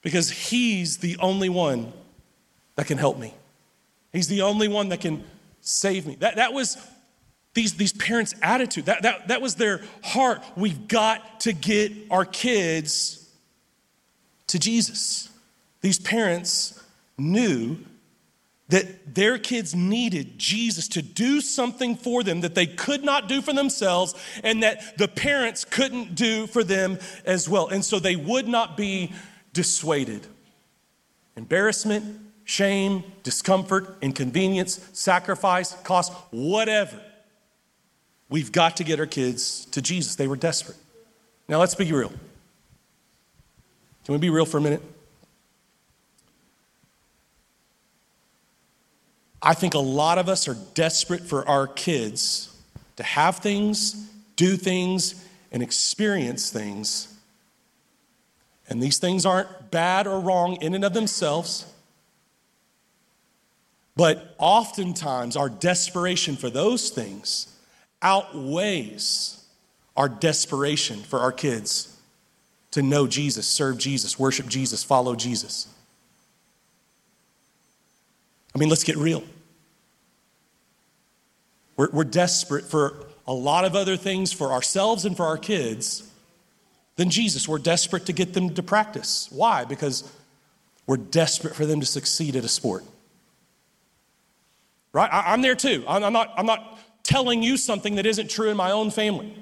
because 0.00 0.30
he's 0.30 0.98
the 0.98 1.18
only 1.18 1.50
one 1.50 1.92
that 2.76 2.86
can 2.86 2.96
help 2.96 3.18
me. 3.18 3.34
He's 4.10 4.28
the 4.28 4.42
only 4.42 4.68
one 4.68 4.88
that 4.88 5.02
can 5.02 5.22
save 5.60 6.06
me. 6.06 6.16
That, 6.16 6.36
that 6.36 6.52
was 6.52 6.76
these, 7.54 7.74
these 7.74 7.92
parents' 7.92 8.34
attitude. 8.42 8.86
That, 8.86 9.02
that, 9.02 9.28
that 9.28 9.42
was 9.42 9.56
their 9.56 9.82
heart. 10.02 10.42
We've 10.56 10.88
got 10.88 11.40
to 11.40 11.52
get 11.52 11.92
our 12.10 12.24
kids 12.24 13.28
to 14.48 14.58
Jesus. 14.58 15.28
These 15.80 15.98
parents 15.98 16.82
knew 17.16 17.78
that 18.68 19.14
their 19.14 19.38
kids 19.38 19.74
needed 19.74 20.38
Jesus 20.38 20.88
to 20.88 21.02
do 21.02 21.40
something 21.40 21.96
for 21.96 22.22
them 22.22 22.42
that 22.42 22.54
they 22.54 22.66
could 22.66 23.02
not 23.02 23.26
do 23.26 23.40
for 23.40 23.54
themselves 23.54 24.14
and 24.44 24.62
that 24.62 24.98
the 24.98 25.08
parents 25.08 25.64
couldn't 25.64 26.14
do 26.14 26.46
for 26.46 26.62
them 26.62 26.98
as 27.24 27.48
well. 27.48 27.68
And 27.68 27.84
so 27.84 27.98
they 27.98 28.16
would 28.16 28.46
not 28.46 28.76
be 28.76 29.12
dissuaded. 29.54 30.26
Embarrassment, 31.34 32.20
shame, 32.48 33.04
discomfort, 33.24 33.98
inconvenience, 34.00 34.80
sacrifice, 34.94 35.74
cost, 35.82 36.14
whatever. 36.30 36.98
We've 38.30 38.50
got 38.50 38.78
to 38.78 38.84
get 38.84 38.98
our 38.98 39.06
kids 39.06 39.66
to 39.66 39.82
Jesus. 39.82 40.16
They 40.16 40.26
were 40.26 40.36
desperate. 40.36 40.78
Now 41.46 41.60
let's 41.60 41.74
be 41.74 41.92
real. 41.92 42.08
Can 42.08 44.14
we 44.14 44.16
be 44.16 44.30
real 44.30 44.46
for 44.46 44.56
a 44.56 44.60
minute? 44.62 44.82
I 49.42 49.52
think 49.52 49.74
a 49.74 49.78
lot 49.78 50.16
of 50.16 50.30
us 50.30 50.48
are 50.48 50.56
desperate 50.72 51.20
for 51.20 51.46
our 51.46 51.66
kids 51.66 52.56
to 52.96 53.02
have 53.02 53.36
things, 53.36 54.08
do 54.36 54.56
things, 54.56 55.22
and 55.52 55.62
experience 55.62 56.48
things. 56.48 57.14
And 58.70 58.82
these 58.82 58.96
things 58.96 59.26
aren't 59.26 59.70
bad 59.70 60.06
or 60.06 60.18
wrong 60.18 60.56
in 60.62 60.74
and 60.74 60.82
of 60.82 60.94
themselves. 60.94 61.66
But 63.98 64.32
oftentimes, 64.38 65.34
our 65.34 65.48
desperation 65.48 66.36
for 66.36 66.50
those 66.50 66.90
things 66.90 67.52
outweighs 68.00 69.44
our 69.96 70.08
desperation 70.08 71.00
for 71.00 71.18
our 71.18 71.32
kids 71.32 71.98
to 72.70 72.80
know 72.80 73.08
Jesus, 73.08 73.44
serve 73.48 73.76
Jesus, 73.76 74.16
worship 74.16 74.46
Jesus, 74.46 74.84
follow 74.84 75.16
Jesus. 75.16 75.66
I 78.54 78.60
mean, 78.60 78.68
let's 78.68 78.84
get 78.84 78.96
real. 78.96 79.24
We're, 81.76 81.90
we're 81.90 82.04
desperate 82.04 82.66
for 82.66 83.04
a 83.26 83.34
lot 83.34 83.64
of 83.64 83.74
other 83.74 83.96
things 83.96 84.32
for 84.32 84.52
ourselves 84.52 85.06
and 85.06 85.16
for 85.16 85.26
our 85.26 85.38
kids 85.38 86.08
than 86.94 87.10
Jesus. 87.10 87.48
We're 87.48 87.58
desperate 87.58 88.06
to 88.06 88.12
get 88.12 88.32
them 88.32 88.54
to 88.54 88.62
practice. 88.62 89.28
Why? 89.32 89.64
Because 89.64 90.08
we're 90.86 90.98
desperate 90.98 91.56
for 91.56 91.66
them 91.66 91.80
to 91.80 91.86
succeed 91.86 92.36
at 92.36 92.44
a 92.44 92.48
sport 92.48 92.84
Right? 94.92 95.08
I, 95.12 95.34
am 95.34 95.42
there 95.42 95.54
too. 95.54 95.84
I'm, 95.86 96.02
I'm, 96.02 96.12
not, 96.12 96.32
I'm 96.36 96.46
not 96.46 96.78
telling 97.02 97.42
you 97.42 97.56
something 97.56 97.96
that 97.96 98.06
isn't 98.06 98.30
true 98.30 98.50
in 98.50 98.56
my 98.56 98.70
own 98.70 98.90
family. 98.90 99.34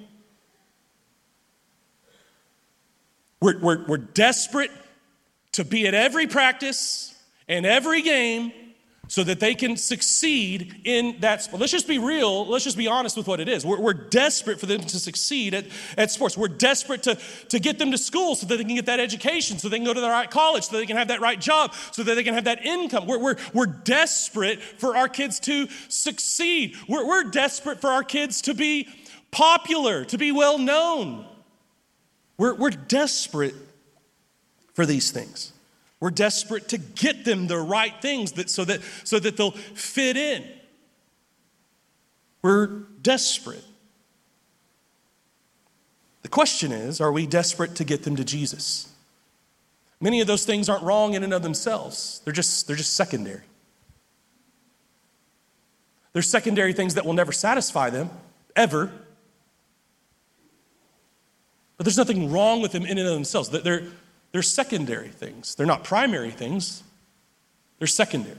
We're, 3.41 3.59
we're, 3.59 3.87
we're 3.87 3.97
desperate 3.99 4.71
to 5.53 5.65
be 5.65 5.87
at 5.87 5.95
every 5.95 6.27
practice 6.27 7.15
and 7.49 7.65
every 7.65 8.03
game 8.03 8.53
so 9.09 9.23
that 9.25 9.41
they 9.41 9.55
can 9.55 9.77
succeed 9.77 10.81
in 10.85 11.17
that 11.21 11.43
sport. 11.43 11.61
Let's 11.61 11.73
just 11.73 11.89
be 11.89 11.99
real. 11.99 12.47
Let's 12.47 12.65
just 12.65 12.77
be 12.77 12.89
honest 12.89 13.17
with 13.17 13.27
what 13.27 13.41
it 13.41 13.49
is. 13.49 13.65
We're, 13.65 13.81
we're, 13.81 14.07
desperate 14.07 14.61
for 14.61 14.67
them 14.67 14.81
to 14.81 15.01
succeed 15.01 15.53
at, 15.53 15.67
at 15.97 16.11
sports. 16.11 16.37
We're 16.37 16.49
desperate 16.49 17.03
to, 17.05 17.19
to 17.49 17.59
get 17.59 17.79
them 17.79 17.91
to 17.91 17.99
school 17.99 18.35
so 18.35 18.47
that 18.47 18.57
they 18.57 18.65
can 18.65 18.77
get 18.77 18.87
that 18.87 19.01
education, 19.01 19.59
so 19.59 19.69
they 19.69 19.79
can 19.79 19.85
go 19.85 19.95
to 19.95 20.01
the 20.01 20.09
right 20.09 20.31
college, 20.31 20.65
so 20.65 20.77
they 20.77 20.87
can 20.87 20.97
have 20.97 21.09
that 21.09 21.21
right 21.21 21.41
job, 21.41 21.75
so 21.93 22.03
that 22.03 22.15
they 22.15 22.23
can 22.23 22.35
have 22.35 22.45
that 22.45 22.65
income. 22.65 23.07
We're, 23.07 23.19
we're, 23.19 23.37
we're 23.53 23.67
desperate 23.67 24.61
for 24.61 24.97
our 24.97 25.09
kids 25.09 25.41
to 25.41 25.69
succeed. 25.89 26.77
We're, 26.89 27.07
we're 27.07 27.25
desperate 27.25 27.81
for 27.81 27.89
our 27.89 28.05
kids 28.05 28.43
to 28.43 28.55
be 28.55 28.89
popular, 29.31 30.05
to 30.07 30.19
be 30.19 30.33
well 30.33 30.59
known. 30.59 31.27
We're, 32.39 32.55
we're 32.55 32.71
desperate 32.71 33.55
for 34.75 34.87
these 34.87 35.11
things. 35.11 35.53
We're 36.01 36.11
desperate 36.11 36.69
to 36.69 36.79
get 36.79 37.25
them 37.25 37.47
the 37.47 37.59
right 37.59 37.95
things 38.03 38.33
that, 38.33 38.51
so, 38.51 38.65
that, 38.65 38.81
so 39.05 39.19
that 39.19 39.37
they'll 39.37 39.53
fit 39.53 40.17
in. 40.17 40.45
We're 42.43 42.67
desperate. 43.01 43.65
The 46.23 46.29
question 46.29 46.73
is 46.73 47.01
are 47.01 47.13
we 47.13 47.27
desperate 47.27 47.77
to 47.77 47.85
get 47.85 48.03
them 48.03 48.17
to 48.17 48.25
Jesus? 48.25 48.93
Many 50.01 50.21
of 50.21 50.27
those 50.27 50.45
things 50.45 50.69
aren't 50.69 50.83
wrong 50.83 51.15
in 51.15 51.23
and 51.23 51.33
of 51.33 51.43
themselves, 51.43 52.21
they're 52.25 52.33
just, 52.33 52.67
they're 52.67 52.77
just 52.77 52.95
secondary. 52.95 53.43
They're 56.13 56.23
secondary 56.23 56.73
things 56.73 56.95
that 56.95 57.05
will 57.05 57.13
never 57.13 57.31
satisfy 57.31 57.91
them, 57.91 58.09
ever. 58.55 58.91
But 61.77 61.85
there's 61.85 61.99
nothing 61.99 62.33
wrong 62.33 62.63
with 62.63 62.73
them 62.73 62.87
in 62.87 62.97
and 62.97 63.07
of 63.07 63.13
themselves. 63.13 63.51
They're, 63.51 63.83
they're 64.37 64.43
secondary 64.43 65.09
things. 65.09 65.55
They're 65.55 65.65
not 65.65 65.83
primary 65.83 66.31
things, 66.31 66.83
they're 67.79 67.87
secondary. 67.87 68.37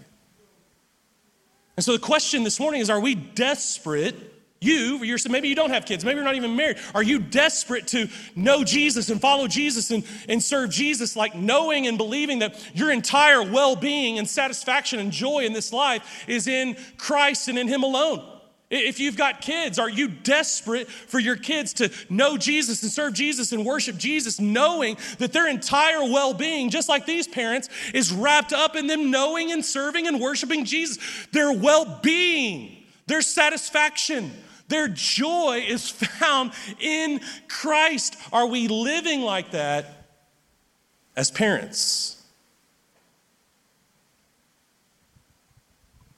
And 1.76 1.84
so 1.84 1.94
the 1.94 1.98
question 1.98 2.44
this 2.44 2.60
morning 2.60 2.82
is 2.82 2.92
are 2.92 3.00
we 3.00 3.16
desperate? 3.16 4.14
You, 4.62 5.04
you're, 5.04 5.18
maybe 5.28 5.48
you 5.48 5.56
don't 5.56 5.72
have 5.72 5.88
kids, 5.88 6.06
maybe 6.06 6.18
you're 6.18 6.24
not 6.24 6.36
even 6.36 6.56
married. 6.56 6.78
Are 6.94 7.02
you 7.02 7.18
desperate 7.18 7.88
to 7.88 8.10
know 8.36 8.64
Jesus 8.64 9.10
and 9.10 9.20
follow 9.20 9.48
Jesus 9.48 9.90
and, 9.90 10.04
and 10.30 10.44
serve 10.44 10.70
Jesus, 10.70 11.16
like 11.16 11.34
knowing 11.34 11.88
and 11.88 11.98
believing 11.98 12.38
that 12.40 12.64
your 12.76 12.92
entire 12.92 13.42
well 13.42 13.76
being 13.76 14.20
and 14.20 14.30
satisfaction 14.30 15.00
and 15.00 15.12
joy 15.12 15.46
in 15.46 15.54
this 15.54 15.74
life 15.74 16.26
is 16.28 16.46
in 16.46 16.78
Christ 16.98 17.48
and 17.48 17.58
in 17.58 17.68
Him 17.68 17.82
alone? 17.82 18.24
If 18.70 19.00
you've 19.00 19.16
got 19.16 19.40
kids, 19.40 19.80
are 19.80 19.90
you 19.90 20.10
desperate 20.10 20.90
for 20.90 21.20
your 21.20 21.38
kids 21.38 21.74
to 21.76 21.90
know 22.10 22.38
Jesus 22.38 22.84
and 22.84 22.92
serve 22.92 23.14
Jesus 23.14 23.54
and 23.54 23.66
worship 23.66 23.96
Jesus, 23.96 24.42
knowing 24.42 24.98
that 25.20 25.32
their 25.32 25.48
entire 25.48 26.04
well 26.04 26.34
being, 26.34 26.70
just 26.70 26.90
like 26.90 27.06
these 27.06 27.28
parents, 27.28 27.70
is 27.94 28.12
wrapped 28.12 28.52
up 28.52 28.76
in 28.76 28.88
them 28.88 29.10
knowing 29.10 29.54
and 29.54 29.64
serving 29.64 30.06
and 30.06 30.20
worshiping 30.20 30.66
Jesus? 30.66 30.98
Their 31.32 31.54
well 31.54 32.00
being, 32.04 32.84
their 33.06 33.22
satisfaction, 33.22 34.34
their 34.68 34.90
joy 34.90 35.64
is 35.66 35.90
found 35.90 36.52
in 36.82 37.22
Christ. 37.48 38.18
Are 38.34 38.48
we 38.48 38.68
living 38.68 39.22
like 39.22 39.52
that 39.52 40.08
as 41.16 41.32
parents? 41.32 42.22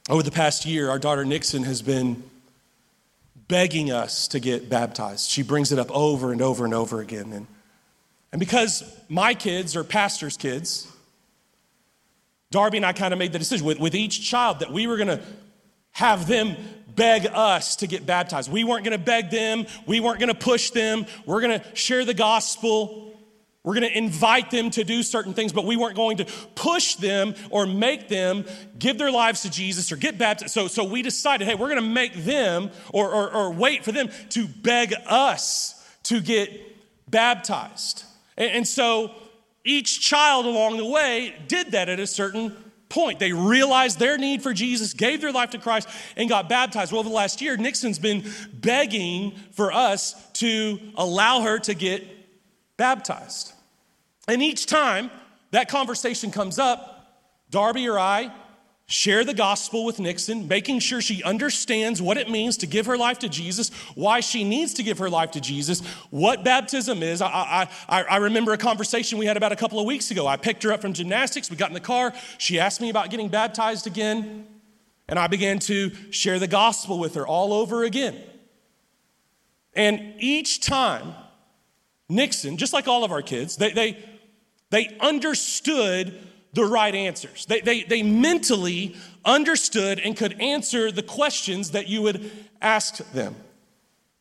Over 0.09 0.23
the 0.23 0.31
past 0.31 0.65
year, 0.65 0.89
our 0.89 0.97
daughter 0.97 1.23
Nixon 1.23 1.61
has 1.61 1.83
been 1.83 2.23
begging 3.49 3.91
us 3.91 4.29
to 4.29 4.39
get 4.39 4.69
baptized. 4.69 5.29
She 5.29 5.41
brings 5.41 5.73
it 5.73 5.79
up 5.79 5.91
over 5.91 6.31
and 6.31 6.41
over 6.41 6.63
and 6.63 6.73
over 6.73 7.01
again. 7.01 7.33
And, 7.33 7.47
and 8.31 8.39
because 8.39 8.83
my 9.09 9.33
kids 9.33 9.75
are 9.75 9.83
pastors' 9.83 10.37
kids, 10.37 10.87
Darby 12.51 12.77
and 12.77 12.85
I 12.85 12.93
kind 12.93 13.11
of 13.11 13.19
made 13.19 13.33
the 13.33 13.39
decision 13.39 13.65
with, 13.65 13.79
with 13.79 13.95
each 13.95 14.21
child 14.21 14.59
that 14.59 14.71
we 14.71 14.87
were 14.87 14.95
going 14.95 15.09
to 15.09 15.21
have 15.91 16.27
them 16.27 16.55
beg 16.95 17.27
us 17.27 17.77
to 17.77 17.87
get 17.87 18.05
baptized. 18.05 18.51
We 18.51 18.63
weren't 18.63 18.85
going 18.85 18.97
to 18.97 19.03
beg 19.03 19.31
them, 19.31 19.65
we 19.85 19.99
weren't 19.99 20.19
going 20.19 20.33
to 20.33 20.39
push 20.39 20.69
them. 20.69 21.05
We're 21.25 21.41
going 21.41 21.59
to 21.59 21.75
share 21.75 22.05
the 22.05 22.13
gospel. 22.13 23.08
We're 23.69 23.79
going 23.79 23.91
to 23.91 23.95
invite 23.99 24.49
them 24.49 24.71
to 24.71 24.83
do 24.83 25.03
certain 25.03 25.35
things, 25.35 25.53
but 25.53 25.63
we 25.63 25.77
weren't 25.77 25.95
going 25.95 26.17
to 26.17 26.25
push 26.55 26.95
them 26.95 27.35
or 27.51 27.67
make 27.67 28.07
them 28.07 28.43
give 28.79 28.97
their 28.97 29.11
lives 29.11 29.43
to 29.43 29.51
Jesus 29.51 29.91
or 29.91 29.95
get 29.95 30.17
baptized. 30.17 30.51
So, 30.51 30.67
so 30.67 30.83
we 30.83 31.03
decided, 31.03 31.47
hey, 31.47 31.53
we're 31.53 31.69
going 31.69 31.79
to 31.79 31.87
make 31.87 32.15
them 32.15 32.71
or, 32.91 33.13
or, 33.13 33.31
or 33.31 33.51
wait 33.51 33.85
for 33.85 33.91
them 33.91 34.09
to 34.29 34.47
beg 34.47 34.95
us 35.05 35.87
to 36.05 36.19
get 36.19 36.49
baptized. 37.11 38.05
And, 38.37 38.49
and 38.53 38.67
so 38.67 39.11
each 39.63 40.01
child 40.01 40.47
along 40.47 40.77
the 40.77 40.85
way 40.85 41.35
did 41.47 41.73
that 41.73 41.89
at 41.89 41.99
a 41.99 42.07
certain 42.07 42.57
point. 42.89 43.19
They 43.19 43.33
realized 43.33 43.99
their 43.99 44.17
need 44.17 44.41
for 44.41 44.51
Jesus, 44.51 44.95
gave 44.95 45.21
their 45.21 45.31
life 45.31 45.51
to 45.51 45.59
Christ, 45.59 45.87
and 46.17 46.27
got 46.27 46.49
baptized. 46.49 46.91
Well, 46.91 47.01
over 47.01 47.09
the 47.09 47.13
last 47.13 47.39
year, 47.39 47.55
Nixon's 47.55 47.99
been 47.99 48.27
begging 48.51 49.35
for 49.51 49.71
us 49.71 50.15
to 50.33 50.79
allow 50.95 51.41
her 51.41 51.59
to 51.59 51.75
get 51.75 52.03
baptized. 52.77 53.53
And 54.29 54.43
each 54.43 54.67
time 54.67 55.09
that 55.51 55.69
conversation 55.69 56.29
comes 56.29 56.59
up, 56.59 57.23
Darby 57.49 57.89
or 57.89 57.97
I 57.97 58.31
share 58.85 59.23
the 59.23 59.33
gospel 59.33 59.85
with 59.85 59.99
Nixon, 59.99 60.47
making 60.47 60.79
sure 60.79 61.01
she 61.01 61.23
understands 61.23 61.99
what 61.99 62.17
it 62.17 62.29
means 62.29 62.57
to 62.57 62.67
give 62.67 62.85
her 62.85 62.97
life 62.97 63.19
to 63.19 63.29
Jesus, 63.29 63.69
why 63.95 64.19
she 64.19 64.43
needs 64.43 64.75
to 64.75 64.83
give 64.83 64.99
her 64.99 65.09
life 65.09 65.31
to 65.31 65.41
Jesus, 65.41 65.81
what 66.11 66.43
baptism 66.43 67.01
is. 67.01 67.21
I, 67.21 67.67
I, 67.87 68.03
I 68.03 68.17
remember 68.17 68.53
a 68.53 68.57
conversation 68.57 69.17
we 69.17 69.25
had 69.25 69.37
about 69.37 69.51
a 69.51 69.55
couple 69.55 69.79
of 69.79 69.85
weeks 69.85 70.11
ago. 70.11 70.25
I 70.27 70.37
picked 70.37 70.63
her 70.63 70.71
up 70.71 70.81
from 70.81 70.93
gymnastics, 70.93 71.49
we 71.49 71.57
got 71.57 71.69
in 71.69 71.75
the 71.75 71.79
car, 71.79 72.13
she 72.37 72.59
asked 72.59 72.81
me 72.81 72.89
about 72.89 73.11
getting 73.11 73.29
baptized 73.29 73.85
again, 73.85 74.47
and 75.07 75.19
I 75.19 75.27
began 75.27 75.59
to 75.59 75.91
share 76.11 76.39
the 76.39 76.47
gospel 76.47 76.99
with 76.99 77.15
her 77.15 77.27
all 77.27 77.53
over 77.53 77.83
again. 77.83 78.15
And 79.75 80.15
each 80.19 80.61
time, 80.61 81.13
Nixon, 82.09 82.57
just 82.57 82.73
like 82.73 82.87
all 82.87 83.03
of 83.03 83.11
our 83.11 83.21
kids, 83.21 83.55
they, 83.55 83.71
they, 83.71 84.03
they 84.69 84.95
understood 84.99 86.19
the 86.53 86.65
right 86.65 86.93
answers. 86.93 87.45
They, 87.45 87.61
they, 87.61 87.83
they 87.83 88.03
mentally 88.03 88.95
understood 89.23 89.99
and 89.99 90.15
could 90.15 90.39
answer 90.41 90.91
the 90.91 91.03
questions 91.03 91.71
that 91.71 91.87
you 91.87 92.01
would 92.01 92.31
ask 92.61 92.97
them. 93.11 93.35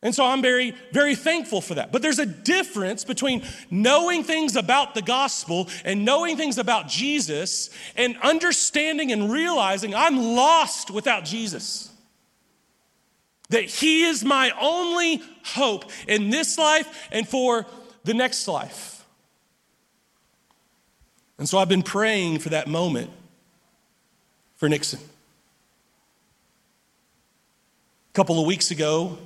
And 0.01 0.15
so 0.15 0.25
I'm 0.25 0.41
very, 0.41 0.73
very 0.93 1.13
thankful 1.13 1.59
for 1.59 1.75
that. 1.75 1.91
But 1.91 2.01
there's 2.01 2.19
a 2.19 2.25
difference 2.25 3.03
between 3.03 3.43
knowing 3.69 4.23
things 4.23 4.55
about 4.55 4.95
the 4.95 5.01
gospel 5.01 5.67
and 5.83 6.05
knowing 6.05 6.37
things 6.37 6.57
about 6.57 6.87
Jesus 6.87 7.69
and 7.97 8.15
understanding 8.21 9.11
and 9.11 9.29
realizing 9.29 9.93
I'm 9.93 10.17
lost 10.35 10.89
without 10.89 11.25
Jesus. 11.25 11.91
That 13.49 13.65
He 13.65 14.05
is 14.05 14.23
my 14.23 14.51
only 14.61 15.21
hope 15.43 15.91
in 16.07 16.29
this 16.29 16.57
life 16.57 17.09
and 17.11 17.27
for 17.27 17.65
the 18.05 18.13
next 18.13 18.47
life. 18.47 18.98
And 21.39 21.47
so 21.47 21.57
I've 21.57 21.69
been 21.69 21.83
praying 21.83 22.39
for 22.39 22.49
that 22.49 22.67
moment 22.67 23.09
for 24.57 24.67
Nixon. 24.67 24.99
A 28.11 28.13
couple 28.13 28.39
of 28.39 28.45
weeks 28.45 28.71
ago, 28.71 29.17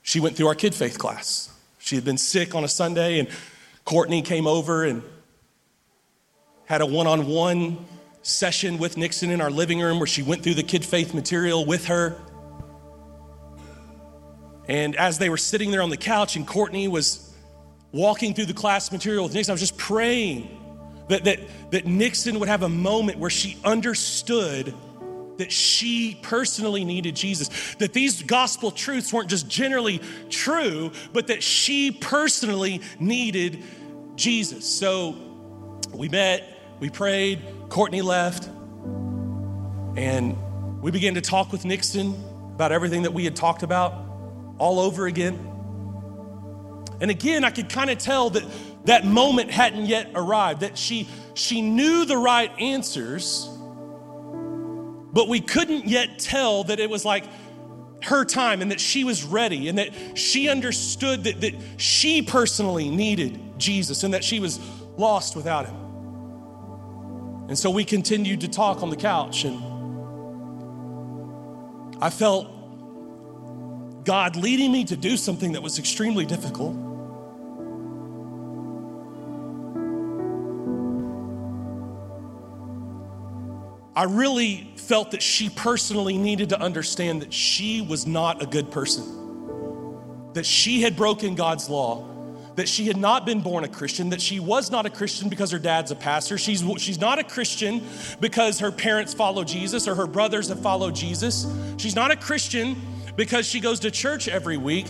she 0.00 0.20
went 0.20 0.36
through 0.36 0.46
our 0.46 0.54
kid 0.54 0.74
faith 0.74 0.98
class. 0.98 1.50
She 1.78 1.96
had 1.96 2.04
been 2.04 2.16
sick 2.16 2.54
on 2.54 2.64
a 2.64 2.68
Sunday, 2.68 3.18
and 3.18 3.28
Courtney 3.84 4.22
came 4.22 4.46
over 4.46 4.84
and 4.84 5.02
had 6.64 6.80
a 6.80 6.86
one 6.86 7.06
on 7.06 7.26
one 7.26 7.84
session 8.22 8.78
with 8.78 8.96
Nixon 8.96 9.30
in 9.30 9.42
our 9.42 9.50
living 9.50 9.80
room 9.80 9.98
where 9.98 10.06
she 10.06 10.22
went 10.22 10.42
through 10.42 10.54
the 10.54 10.62
kid 10.62 10.82
faith 10.82 11.12
material 11.12 11.66
with 11.66 11.86
her. 11.86 12.18
And 14.66 14.96
as 14.96 15.18
they 15.18 15.28
were 15.28 15.36
sitting 15.36 15.70
there 15.70 15.82
on 15.82 15.90
the 15.90 15.96
couch, 15.98 16.36
and 16.36 16.46
Courtney 16.46 16.88
was 16.88 17.27
walking 17.92 18.34
through 18.34 18.46
the 18.46 18.54
class 18.54 18.92
material 18.92 19.24
with 19.24 19.34
Nixon, 19.34 19.52
I 19.52 19.54
was 19.54 19.60
just 19.60 19.78
praying 19.78 20.58
that, 21.08 21.24
that, 21.24 21.40
that 21.70 21.86
Nixon 21.86 22.38
would 22.40 22.48
have 22.48 22.62
a 22.62 22.68
moment 22.68 23.18
where 23.18 23.30
she 23.30 23.56
understood 23.64 24.74
that 25.38 25.52
she 25.52 26.18
personally 26.22 26.84
needed 26.84 27.16
Jesus. 27.16 27.48
That 27.76 27.92
these 27.92 28.22
gospel 28.22 28.70
truths 28.70 29.12
weren't 29.12 29.30
just 29.30 29.48
generally 29.48 30.00
true, 30.30 30.92
but 31.12 31.28
that 31.28 31.42
she 31.42 31.92
personally 31.92 32.82
needed 32.98 33.62
Jesus. 34.16 34.68
So 34.68 35.16
we 35.94 36.08
met, 36.08 36.44
we 36.80 36.90
prayed, 36.90 37.40
Courtney 37.68 38.02
left, 38.02 38.48
and 39.96 40.36
we 40.82 40.90
began 40.90 41.14
to 41.14 41.20
talk 41.20 41.52
with 41.52 41.64
Nixon 41.64 42.14
about 42.54 42.72
everything 42.72 43.02
that 43.02 43.12
we 43.12 43.24
had 43.24 43.36
talked 43.36 43.62
about 43.62 43.94
all 44.58 44.80
over 44.80 45.06
again. 45.06 45.57
And 47.00 47.10
again, 47.10 47.44
I 47.44 47.50
could 47.50 47.68
kind 47.68 47.90
of 47.90 47.98
tell 47.98 48.30
that 48.30 48.44
that 48.86 49.04
moment 49.04 49.50
hadn't 49.50 49.86
yet 49.86 50.10
arrived, 50.14 50.60
that 50.60 50.76
she, 50.76 51.08
she 51.34 51.60
knew 51.60 52.04
the 52.04 52.16
right 52.16 52.50
answers, 52.58 53.48
but 55.12 55.28
we 55.28 55.40
couldn't 55.40 55.86
yet 55.86 56.18
tell 56.18 56.64
that 56.64 56.80
it 56.80 56.90
was 56.90 57.04
like 57.04 57.24
her 58.04 58.24
time 58.24 58.62
and 58.62 58.70
that 58.70 58.80
she 58.80 59.04
was 59.04 59.24
ready 59.24 59.68
and 59.68 59.78
that 59.78 59.90
she 60.16 60.48
understood 60.48 61.24
that, 61.24 61.40
that 61.40 61.54
she 61.76 62.22
personally 62.22 62.88
needed 62.88 63.58
Jesus 63.58 64.04
and 64.04 64.14
that 64.14 64.24
she 64.24 64.40
was 64.40 64.58
lost 64.96 65.36
without 65.36 65.66
him. 65.66 65.76
And 67.48 67.58
so 67.58 67.70
we 67.70 67.84
continued 67.84 68.42
to 68.42 68.48
talk 68.48 68.82
on 68.82 68.90
the 68.90 68.96
couch, 68.96 69.44
and 69.44 69.58
I 72.00 72.10
felt 72.10 72.46
God 74.04 74.36
leading 74.36 74.70
me 74.70 74.84
to 74.84 74.96
do 74.96 75.16
something 75.16 75.52
that 75.52 75.62
was 75.62 75.78
extremely 75.78 76.26
difficult. 76.26 76.87
I 83.98 84.04
really 84.04 84.70
felt 84.76 85.10
that 85.10 85.20
she 85.20 85.50
personally 85.50 86.16
needed 86.16 86.50
to 86.50 86.60
understand 86.60 87.20
that 87.22 87.32
she 87.32 87.80
was 87.80 88.06
not 88.06 88.40
a 88.40 88.46
good 88.46 88.70
person, 88.70 90.32
that 90.34 90.46
she 90.46 90.82
had 90.82 90.94
broken 90.94 91.34
God's 91.34 91.68
law, 91.68 92.08
that 92.54 92.68
she 92.68 92.86
had 92.86 92.96
not 92.96 93.26
been 93.26 93.40
born 93.40 93.64
a 93.64 93.68
Christian, 93.68 94.10
that 94.10 94.20
she 94.20 94.38
was 94.38 94.70
not 94.70 94.86
a 94.86 94.90
Christian 94.90 95.28
because 95.28 95.50
her 95.50 95.58
dad's 95.58 95.90
a 95.90 95.96
pastor. 95.96 96.38
She's, 96.38 96.62
she's 96.76 97.00
not 97.00 97.18
a 97.18 97.24
Christian 97.24 97.82
because 98.20 98.60
her 98.60 98.70
parents 98.70 99.14
follow 99.14 99.42
Jesus 99.42 99.88
or 99.88 99.96
her 99.96 100.06
brothers 100.06 100.48
have 100.48 100.62
followed 100.62 100.94
Jesus. 100.94 101.52
She's 101.76 101.96
not 101.96 102.12
a 102.12 102.16
Christian 102.16 102.80
because 103.16 103.48
she 103.48 103.58
goes 103.58 103.80
to 103.80 103.90
church 103.90 104.28
every 104.28 104.58
week. 104.58 104.86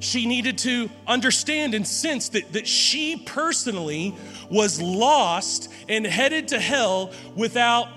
She 0.00 0.26
needed 0.26 0.58
to 0.58 0.90
understand 1.06 1.72
and 1.72 1.86
sense 1.86 2.28
that, 2.28 2.52
that 2.52 2.68
she 2.68 3.16
personally 3.24 4.14
was 4.50 4.82
lost 4.82 5.72
and 5.88 6.06
headed 6.06 6.48
to 6.48 6.60
hell 6.60 7.10
without 7.34 7.88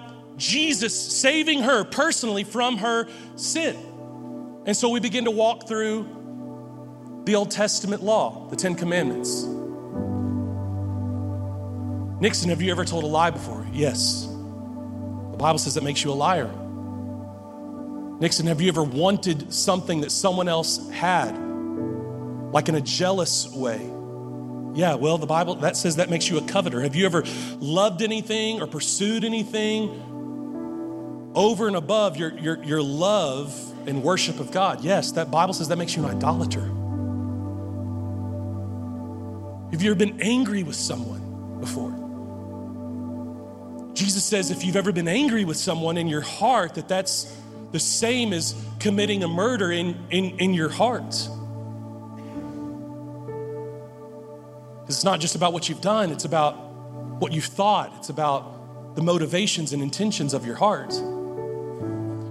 Jesus 0.42 1.00
saving 1.00 1.62
her 1.62 1.84
personally 1.84 2.44
from 2.44 2.80
her 2.80 3.08
sin. 3.36 3.76
And 4.66 4.76
so 4.76 4.90
we 4.90 5.00
begin 5.00 5.26
to 5.26 5.32
walk 5.32 5.68
through 5.68 7.22
the 7.26 7.36
Old 7.36 7.52
Testament 7.52 8.02
law, 8.02 8.48
the 8.50 8.56
Ten 8.56 8.74
Commandments. 8.74 9.44
Nixon, 12.20 12.50
have 12.50 12.62
you 12.62 12.72
ever 12.72 12.84
told 12.84 13.04
a 13.04 13.08
lie 13.08 13.30
before? 13.30 13.66
Yes. 13.72 14.26
The 14.26 15.38
Bible 15.38 15.60
says 15.60 15.76
that 15.76 15.84
makes 15.84 16.04
you 16.04 16.12
a 16.12 16.14
liar. 16.14 16.50
Nixon, 18.20 18.48
have 18.48 18.62
you 18.62 18.70
ever 18.70 18.84
wanted 18.84 19.54
something 19.54 20.02
that 20.02 20.12
someone 20.12 20.48
else 20.48 20.90
had, 20.90 21.32
like 22.52 22.68
in 22.68 22.76
a 22.76 22.82
jealous 22.82 23.48
way? 23.52 23.80
Yeah, 24.74 24.96
well, 24.96 25.18
the 25.18 25.28
Bible 25.28 25.56
that 25.56 25.76
says 25.76 25.98
that 25.98 26.10
makes 26.10 26.30
you 26.30 26.38
a 26.38 26.42
coveter. 26.44 26.82
Have 26.82 26.96
you 26.96 27.06
ever 27.06 27.24
loved 27.60 28.02
anything 28.02 28.62
or 28.62 28.68
pursued 28.68 29.24
anything 29.24 30.11
over 31.34 31.68
and 31.68 31.76
above 31.76 32.18
your, 32.18 32.38
your, 32.38 32.64
your 32.64 32.82
love 32.82 33.54
and 33.88 34.04
worship 34.04 34.40
of 34.40 34.52
God. 34.52 34.84
Yes, 34.84 35.12
that 35.14 35.32
Bible 35.32 35.54
says 35.54 35.68
that 35.70 35.78
makes 35.78 35.96
you 35.96 36.06
an 36.06 36.16
idolater. 36.18 36.62
Have 39.72 39.82
you 39.82 39.92
ever 39.92 39.98
been 39.98 40.22
angry 40.22 40.64
with 40.64 40.76
someone 40.76 41.60
before? 41.60 41.92
Jesus 43.94 44.24
says 44.24 44.52
if 44.52 44.66
you've 44.66 44.76
ever 44.76 44.92
been 44.92 45.08
angry 45.08 45.46
with 45.46 45.58
someone 45.58 45.98
in 45.98 46.08
your 46.08 46.22
heart, 46.22 46.76
that 46.76 46.88
that's 46.88 47.38
the 47.72 47.80
same 47.80 48.34
as 48.34 48.56
committing 48.80 49.24
a 49.24 49.28
murder 49.28 49.72
in, 49.72 49.98
in, 50.10 50.38
in 50.40 50.54
your 50.54 50.70
heart. 50.70 51.16
It's 54.88 55.06
not 55.06 55.22
just 55.22 55.36
about 55.36 55.54
what 55.54 55.70
you've 55.70 55.80
done, 55.80 56.12
it's 56.12 56.26
about 56.26 56.54
what 57.22 57.32
you've 57.32 57.46
thought, 57.46 57.94
it's 57.98 58.10
about 58.10 58.96
the 58.96 59.02
motivations 59.02 59.72
and 59.72 59.82
intentions 59.82 60.34
of 60.34 60.46
your 60.46 60.56
heart. 60.56 60.94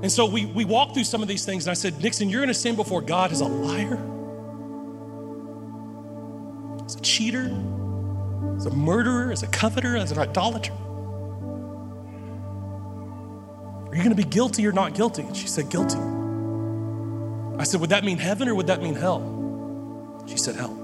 And 0.03 0.11
so 0.11 0.25
we, 0.25 0.47
we 0.47 0.65
walked 0.65 0.95
through 0.95 1.05
some 1.05 1.21
of 1.21 1.29
these 1.29 1.45
things, 1.45 1.67
and 1.67 1.71
I 1.71 1.75
said, 1.75 2.03
Nixon, 2.03 2.31
you're 2.31 2.41
going 2.41 2.49
to 2.49 2.55
stand 2.55 2.77
before 2.77 3.03
God 3.03 3.33
as 3.33 3.43
a 3.43 3.47
liar, 3.47 3.99
as 6.87 6.95
a 6.95 7.01
cheater, 7.01 7.55
as 8.57 8.67
a 8.67 8.71
murderer, 8.71 9.31
as 9.31 9.43
a 9.43 9.47
coveter, 9.49 9.97
as 9.97 10.11
an 10.11 10.19
idolater. 10.19 10.73
Are 13.91 13.97
you 13.97 14.03
going 14.03 14.17
to 14.17 14.23
be 14.23 14.25
guilty 14.25 14.67
or 14.67 14.73
not 14.73 14.95
guilty? 14.95 15.23
And 15.23 15.37
she 15.37 15.49
said, 15.49 15.69
Guilty. 15.69 15.99
I 17.59 17.65
said, 17.65 17.81
Would 17.81 17.91
that 17.91 18.05
mean 18.05 18.19
heaven 18.19 18.49
or 18.49 18.55
would 18.55 18.69
that 18.69 18.81
mean 18.81 18.95
hell? 18.95 20.25
She 20.27 20.37
said, 20.37 20.55
Hell. 20.55 20.80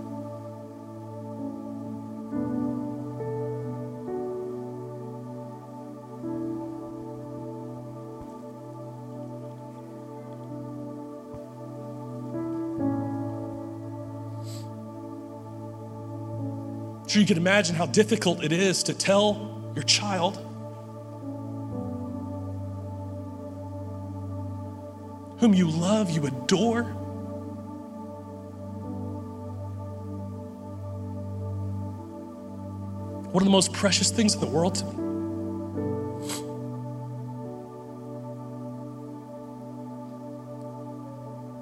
Sure 17.17 17.23
you 17.23 17.27
can 17.27 17.39
imagine 17.39 17.75
how 17.75 17.87
difficult 17.87 18.45
it 18.45 18.53
is 18.53 18.83
to 18.83 18.93
tell 18.93 19.73
your 19.75 19.85
child 19.85 20.37
whom 25.41 25.55
you 25.55 25.71
love, 25.71 26.11
you 26.11 26.27
adore. 26.27 26.83
One 33.33 33.43
of 33.43 33.47
the 33.47 33.51
most 33.51 33.73
precious 33.73 34.11
things 34.11 34.35
in 34.35 34.41
the 34.41 34.47
world 34.47 34.75
to 34.75 34.85
me. 34.85 34.93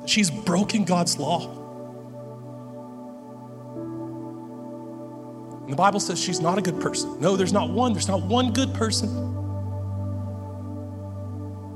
She's 0.09 0.33
broken 0.33 0.83
God's 0.85 1.17
law. 1.17 1.63
The 5.74 5.82
Bible 5.82 5.98
says 5.98 6.22
she's 6.22 6.40
not 6.40 6.56
a 6.56 6.62
good 6.62 6.80
person. 6.80 7.20
No, 7.20 7.34
there's 7.37 7.52
not 7.52 7.68
one. 7.68 7.94
There's 7.94 8.06
not 8.06 8.22
one 8.22 8.52
good 8.52 8.72
person. 8.74 9.08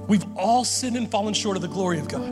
We've 0.06 0.24
all 0.36 0.64
sinned 0.64 0.96
and 0.96 1.10
fallen 1.10 1.34
short 1.34 1.56
of 1.56 1.62
the 1.62 1.68
glory 1.68 1.98
of 1.98 2.06
God. 2.06 2.28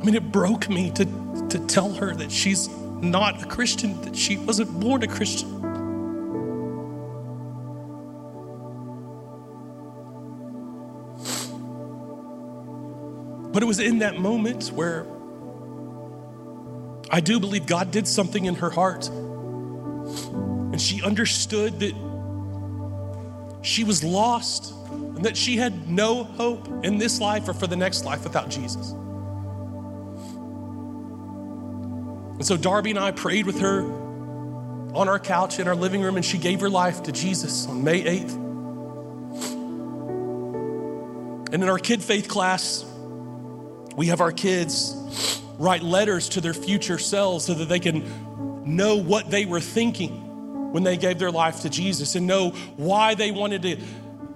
I 0.00 0.04
mean, 0.04 0.14
it 0.14 0.30
broke 0.30 0.68
me 0.68 0.92
to, 0.92 1.04
to 1.48 1.58
tell 1.66 1.92
her 1.94 2.14
that 2.14 2.30
she's 2.30 2.68
not 2.68 3.42
a 3.42 3.46
Christian, 3.46 4.00
that 4.02 4.14
she 4.14 4.36
wasn't 4.36 4.70
born 4.78 5.02
a 5.02 5.08
Christian. 5.08 5.60
But 13.50 13.64
it 13.64 13.66
was 13.66 13.80
in 13.80 13.98
that 13.98 14.20
moment 14.20 14.68
where 14.68 15.11
I 17.14 17.20
do 17.20 17.38
believe 17.38 17.66
God 17.66 17.90
did 17.90 18.08
something 18.08 18.46
in 18.46 18.54
her 18.54 18.70
heart. 18.70 19.08
And 19.08 20.80
she 20.80 21.02
understood 21.02 21.80
that 21.80 21.94
she 23.60 23.84
was 23.84 24.02
lost 24.02 24.72
and 24.90 25.26
that 25.26 25.36
she 25.36 25.58
had 25.58 25.90
no 25.90 26.24
hope 26.24 26.66
in 26.82 26.96
this 26.96 27.20
life 27.20 27.46
or 27.48 27.52
for 27.52 27.66
the 27.66 27.76
next 27.76 28.06
life 28.06 28.24
without 28.24 28.48
Jesus. 28.48 28.92
And 32.32 32.46
so 32.46 32.56
Darby 32.56 32.90
and 32.90 32.98
I 32.98 33.10
prayed 33.10 33.44
with 33.44 33.60
her 33.60 33.82
on 34.94 35.08
our 35.08 35.18
couch 35.18 35.58
in 35.58 35.68
our 35.68 35.76
living 35.76 36.00
room, 36.00 36.16
and 36.16 36.24
she 36.24 36.38
gave 36.38 36.60
her 36.60 36.70
life 36.70 37.02
to 37.02 37.12
Jesus 37.12 37.66
on 37.66 37.84
May 37.84 38.02
8th. 38.02 38.34
And 41.52 41.62
in 41.62 41.68
our 41.68 41.78
kid 41.78 42.02
faith 42.02 42.28
class, 42.28 42.86
we 43.96 44.06
have 44.06 44.22
our 44.22 44.32
kids 44.32 45.41
write 45.58 45.82
letters 45.82 46.28
to 46.30 46.40
their 46.40 46.54
future 46.54 46.98
selves 46.98 47.44
so 47.44 47.54
that 47.54 47.68
they 47.68 47.80
can 47.80 48.04
know 48.64 48.96
what 48.96 49.30
they 49.30 49.44
were 49.44 49.60
thinking 49.60 50.72
when 50.72 50.82
they 50.82 50.96
gave 50.96 51.18
their 51.18 51.30
life 51.30 51.60
to 51.62 51.70
Jesus 51.70 52.14
and 52.14 52.26
know 52.26 52.50
why 52.76 53.14
they 53.14 53.30
wanted 53.30 53.62
to 53.62 53.76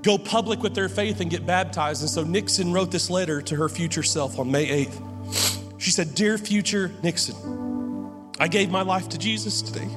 go 0.03 0.19
public 0.19 0.63
with 0.63 0.75
their 0.75 0.89
faith 0.89 1.21
and 1.21 1.31
get 1.31 1.47
baptized. 1.47 2.03
And 2.03 2.11
so 2.11 2.23
Nixon 2.23 2.73
wrote 2.73 2.91
this 2.91 3.11
letter 3.11 3.41
to 3.43 3.57
her 3.57 3.69
future 3.69 4.03
self 4.03 4.39
on 4.39 4.51
May 4.51 4.87
8th. 4.87 5.81
She 5.81 5.91
said, 5.91 6.15
Dear 6.15 6.39
future 6.39 6.93
Nixon, 7.03 8.35
I 8.39 8.49
gave 8.49 8.71
my 8.71 8.83
life 8.83 9.09
to 9.11 9.19
Jesus 9.19 9.63
today. 9.63 9.89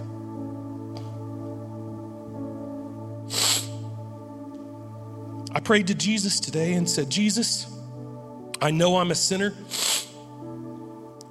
I 5.51 5.59
prayed 5.59 5.87
to 5.87 5.95
Jesus 5.95 6.39
today 6.39 6.73
and 6.73 6.89
said, 6.89 7.09
Jesus, 7.09 7.67
I 8.61 8.71
know 8.71 8.97
I'm 8.97 9.11
a 9.11 9.15
sinner 9.15 9.53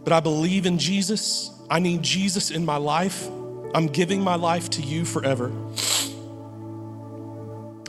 but 0.09 0.16
I 0.16 0.21
believe 0.21 0.64
in 0.64 0.79
Jesus. 0.79 1.51
I 1.68 1.81
need 1.81 2.03
Jesus 2.03 2.51
in 2.51 2.64
my 2.64 2.79
life. 2.79 3.29
I'm 3.75 3.88
giving 3.88 4.23
my 4.23 4.37
life 4.37 4.71
to 4.71 4.81
you 4.81 5.05
forever. 5.05 5.53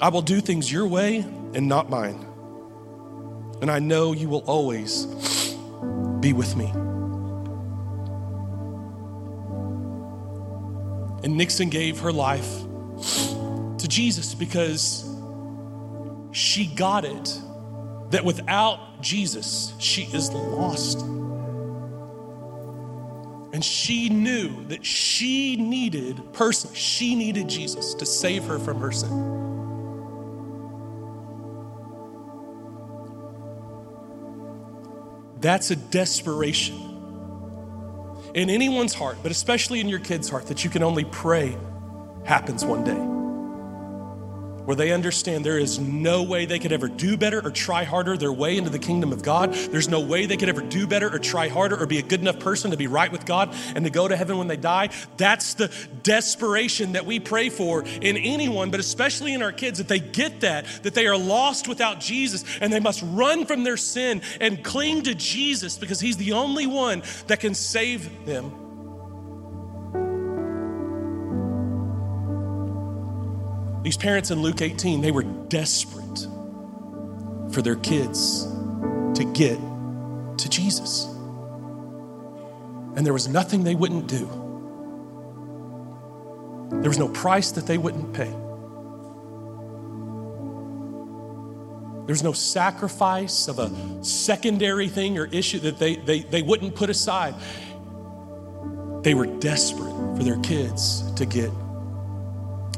I 0.02 0.10
will 0.10 0.22
do 0.22 0.42
things 0.42 0.70
your 0.70 0.86
way 0.86 1.20
and 1.54 1.70
not 1.70 1.90
mine. 1.90 2.26
And 3.62 3.72
I 3.72 3.80
know 3.80 4.12
you 4.12 4.28
will 4.28 4.44
always 4.48 5.06
be 6.20 6.34
with 6.34 6.58
me. 6.58 6.66
And 11.24 11.38
Nixon 11.38 11.70
gave 11.70 12.02
her 12.02 12.12
life 12.12 12.50
to 13.78 13.88
Jesus 13.88 14.36
because 14.36 15.10
she 16.34 16.66
got 16.66 17.06
it 17.06 17.40
that 18.10 18.26
without 18.26 19.02
Jesus, 19.02 19.74
she 19.80 20.02
is 20.12 20.30
lost. 20.32 21.06
And 23.52 23.66
she 23.66 24.10
knew 24.10 24.66
that 24.68 24.86
she 24.86 25.56
needed, 25.56 26.34
personally, 26.34 26.76
she 26.76 27.16
needed 27.16 27.48
Jesus 27.48 27.94
to 27.96 28.06
save 28.06 28.44
her 28.46 28.60
from 28.60 28.80
her 28.80 28.92
sin. 28.92 29.38
That's 35.40 35.72
a 35.72 35.76
desperation 35.76 36.76
in 38.36 38.50
anyone's 38.50 38.94
heart, 38.94 39.18
but 39.24 39.32
especially 39.32 39.80
in 39.80 39.90
your 39.90 40.00
kid's 40.00 40.30
heart, 40.30 40.48
that 40.48 40.64
you 40.64 40.70
can 40.70 40.84
only 40.84 41.06
pray 41.06 41.58
happens 42.26 42.64
one 42.64 42.84
day 42.84 43.19
where 44.70 44.76
they 44.76 44.92
understand 44.92 45.44
there 45.44 45.58
is 45.58 45.80
no 45.80 46.22
way 46.22 46.46
they 46.46 46.60
could 46.60 46.72
ever 46.72 46.88
do 46.88 47.18
better 47.18 47.44
or 47.44 47.50
try 47.50 47.84
harder 47.84 48.16
their 48.16 48.32
way 48.32 48.56
into 48.56 48.70
the 48.70 48.78
kingdom 48.78 49.12
of 49.12 49.24
God. 49.24 49.52
There's 49.52 49.90
no 49.90 50.00
way 50.00 50.28
they 50.28 50.38
could 50.38 50.48
ever 50.48 50.62
do 50.62 50.86
better 50.86 51.12
or 51.12 51.18
try 51.18 51.48
harder 51.48 51.76
or 51.76 51.88
be 51.88 51.98
a 51.98 52.04
good 52.04 52.22
enough 52.22 52.40
person 52.40 52.70
to 52.70 52.78
be 52.78 52.86
right 52.86 53.12
with 53.12 53.26
God 53.26 53.56
and 53.74 53.84
to 53.84 53.90
go 53.90 54.08
to 54.08 54.16
heaven 54.16 54.38
when 54.38 54.48
they 54.48 54.58
die. 54.58 54.90
That's 55.18 55.56
the 55.56 55.74
desperation 56.04 56.92
that 56.92 57.08
we 57.08 57.20
pray 57.20 57.50
for 57.50 57.82
in 57.84 58.16
anyone, 58.16 58.70
but 58.70 58.80
especially 58.80 59.34
in 59.34 59.42
our 59.42 59.52
kids, 59.52 59.80
that 59.80 59.88
they 59.88 59.98
get 59.98 60.42
that, 60.42 60.68
that 60.84 60.94
they 60.94 61.08
are 61.08 61.18
lost 61.18 61.68
without 61.68 62.00
Jesus 62.00 62.46
and 62.62 62.72
they 62.72 62.80
must 62.80 63.02
run 63.08 63.48
from 63.48 63.64
their 63.64 63.76
sin 63.76 64.22
and 64.40 64.64
cling 64.64 65.02
to 65.02 65.16
Jesus 65.16 65.80
because 65.80 66.00
He's 66.00 66.18
the 66.18 66.34
only 66.34 66.68
one 66.68 67.02
that 67.26 67.40
can 67.40 67.56
save 67.56 68.24
them. 68.28 68.69
These 73.90 73.98
parents 73.98 74.30
in 74.30 74.44
Luke 74.44 74.62
18, 74.62 75.02
they 75.02 75.10
were 75.10 75.24
desperate 75.24 76.28
for 77.52 77.64
their 77.64 77.76
kids 77.78 78.44
to 79.16 79.24
get 79.34 79.58
to 80.38 80.48
Jesus. 80.48 81.06
And 82.96 83.04
there 83.04 83.14
was 83.14 83.28
nothing 83.28 83.64
they 83.64 83.74
wouldn't 83.74 84.06
do. 84.06 84.28
There 86.82 86.88
was 86.88 87.00
no 87.00 87.10
price 87.10 87.52
that 87.54 87.66
they 87.66 87.80
wouldn't 87.80 88.14
pay. 88.14 88.32
There's 92.06 92.22
no 92.22 92.34
sacrifice 92.34 93.48
of 93.48 93.58
a 93.58 94.04
secondary 94.04 94.88
thing 94.88 95.18
or 95.18 95.26
issue 95.26 95.58
that 95.62 95.80
they, 95.80 95.96
they, 95.96 96.20
they 96.20 96.44
wouldn't 96.44 96.76
put 96.76 96.92
aside. 96.92 97.34
They 99.02 99.16
were 99.16 99.26
desperate 99.26 100.16
for 100.16 100.24
their 100.24 100.38
kids 100.42 101.12
to 101.14 101.26
get 101.26 101.50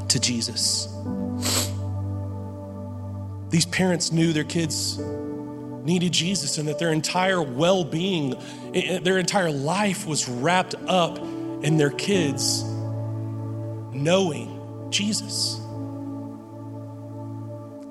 to 0.07 0.17
Jesus. 0.17 0.90
These 3.51 3.65
parents 3.65 4.11
knew 4.13 4.31
their 4.31 4.45
kids 4.45 4.97
needed 4.97 6.13
Jesus 6.13 6.57
and 6.57 6.67
that 6.69 6.79
their 6.79 6.91
entire 6.91 7.41
well 7.41 7.83
being, 7.83 8.35
eh, 8.73 8.81
eh, 8.95 8.99
their 8.99 9.17
entire 9.17 9.51
life 9.51 10.07
was 10.07 10.27
wrapped 10.27 10.75
up 10.87 11.19
in 11.19 11.77
their 11.77 11.89
kids 11.89 12.63
knowing 13.93 14.87
Jesus. 14.89 15.59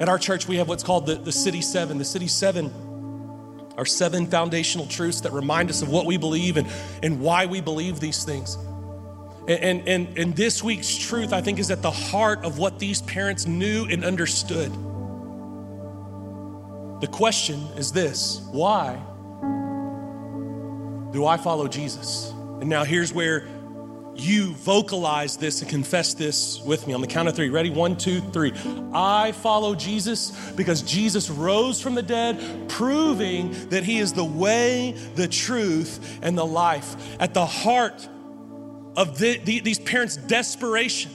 At 0.01 0.09
our 0.09 0.19
church, 0.19 0.49
we 0.49 0.57
have 0.57 0.69
what's 0.69 0.83
called 0.83 1.05
the, 1.05 1.17
the 1.17 1.33
City 1.33 1.61
Seven. 1.61 1.99
The 1.99 2.07
City 2.07 2.27
Seven 2.27 2.73
are 3.77 3.85
seven 3.85 4.27
foundational 4.27 4.87
truths 4.87 5.21
that 5.23 5.33
remind 5.33 5.69
us 5.69 5.83
of 5.83 5.91
what 5.91 6.07
we 6.07 6.17
believe 6.17 6.57
and, 6.57 6.67
and 7.03 7.21
why 7.21 7.45
we 7.45 7.61
believe 7.61 8.01
these 8.01 8.25
things. 8.25 8.57
And, 9.47 9.87
and, 9.87 10.19
and 10.19 10.35
this 10.35 10.63
week's 10.63 10.97
truth, 10.97 11.35
I 11.35 11.43
think, 11.43 11.59
is 11.59 11.71
at 11.71 11.83
the 11.83 11.91
heart 11.91 12.45
of 12.45 12.59
what 12.59 12.79
these 12.79 13.03
parents 13.03 13.47
knew 13.47 13.87
and 13.91 14.05
understood. 14.05 14.73
The 17.01 17.07
question 17.07 17.61
is 17.77 17.93
this 17.93 18.43
why 18.51 19.01
do 21.13 21.27
I 21.27 21.37
follow 21.39 21.67
Jesus? 21.67 22.31
And 22.61 22.69
now 22.69 22.85
here's 22.85 23.13
where 23.13 23.49
you 24.15 24.53
vocalize 24.53 25.39
this 25.39 25.63
and 25.63 25.71
confess 25.71 26.13
this 26.13 26.61
with 26.61 26.87
me 26.87 26.93
on 26.93 27.01
the 27.01 27.07
count 27.07 27.29
of 27.29 27.35
three. 27.35 27.49
Ready? 27.49 27.71
One, 27.71 27.97
two, 27.97 28.21
three. 28.21 28.53
I 28.93 29.33
follow 29.33 29.75
Jesus 29.75 30.31
because 30.57 30.83
Jesus 30.83 31.31
rose 31.31 31.81
from 31.81 31.95
the 31.95 32.03
dead, 32.03 32.69
proving 32.69 33.53
that 33.71 33.83
he 33.83 33.99
is 33.99 34.13
the 34.13 34.25
way, 34.25 34.93
the 35.15 35.27
truth, 35.27 36.19
and 36.23 36.37
the 36.37 36.45
life. 36.45 36.97
At 37.19 37.33
the 37.33 37.47
heart 37.47 38.07
of 38.97 39.19
the, 39.19 39.39
the, 39.39 39.61
these 39.61 39.79
parents' 39.79 40.17
desperation 40.17 41.11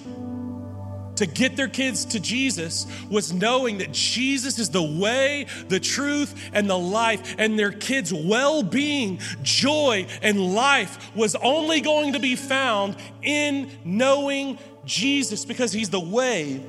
to 1.16 1.26
get 1.26 1.56
their 1.56 1.68
kids 1.68 2.06
to 2.06 2.20
Jesus 2.20 2.88
was 3.10 3.34
knowing 3.34 3.80
that 3.80 3.92
Jesus 3.92 4.60
is 4.60 4.70
the 4.70 4.84
way, 4.84 5.48
the 5.68 5.80
truth, 5.80 6.50
and 6.54 6.70
the 6.70 6.78
life, 6.78 7.36
and 7.38 7.58
their 7.58 7.72
kids' 7.72 8.14
well 8.14 8.64
being, 8.64 9.20
joy, 9.42 10.08
and 10.22 10.54
life 10.54 11.16
was 11.16 11.36
only 11.36 11.82
going 11.82 12.14
to 12.14 12.20
be 12.20 12.36
found 12.36 12.96
in 13.22 13.70
knowing 13.84 14.58
Jesus 14.86 15.46
because 15.46 15.72
He's 15.72 15.90
the 15.90 16.00
way, 16.00 16.62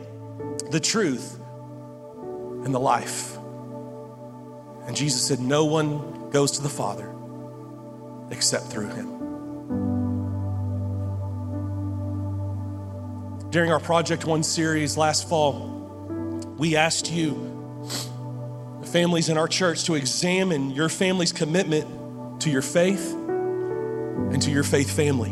the 0.71 0.81
truth, 0.81 1.39
and 2.65 2.75
the 2.75 2.81
life. 2.81 3.37
And 4.87 4.97
Jesus 4.97 5.27
said, 5.27 5.41
No 5.41 5.65
one 5.65 6.31
goes 6.31 6.53
to 6.53 6.63
the 6.63 6.69
Father 6.69 7.13
except 8.31 8.67
through 8.67 8.89
Him. 8.89 9.16
During 13.57 13.73
our 13.73 13.81
Project 13.81 14.27
One 14.27 14.43
series 14.43 14.99
last 14.99 15.31
fall, 15.31 15.55
we 16.59 16.77
asked 16.77 17.11
you, 17.11 17.33
the 18.83 18.87
families 18.87 19.31
in 19.31 19.39
our 19.39 19.49
church, 19.49 19.85
to 19.85 19.95
examine 19.95 20.73
your 20.73 20.91
family's 20.91 21.33
commitment 21.33 22.43
to 22.43 22.51
your 22.51 22.61
faith 22.61 23.15
and 23.15 24.43
to 24.43 24.51
your 24.51 24.63
faith 24.63 24.95
family, 24.95 25.31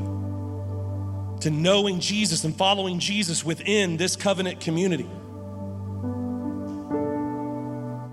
to 1.42 1.50
knowing 1.50 2.00
Jesus 2.00 2.44
and 2.44 2.56
following 2.56 2.98
Jesus 2.98 3.44
within 3.44 3.98
this 3.98 4.16
covenant 4.16 4.58
community. 4.58 5.10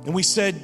And 0.06 0.14
we 0.14 0.24
said, 0.24 0.62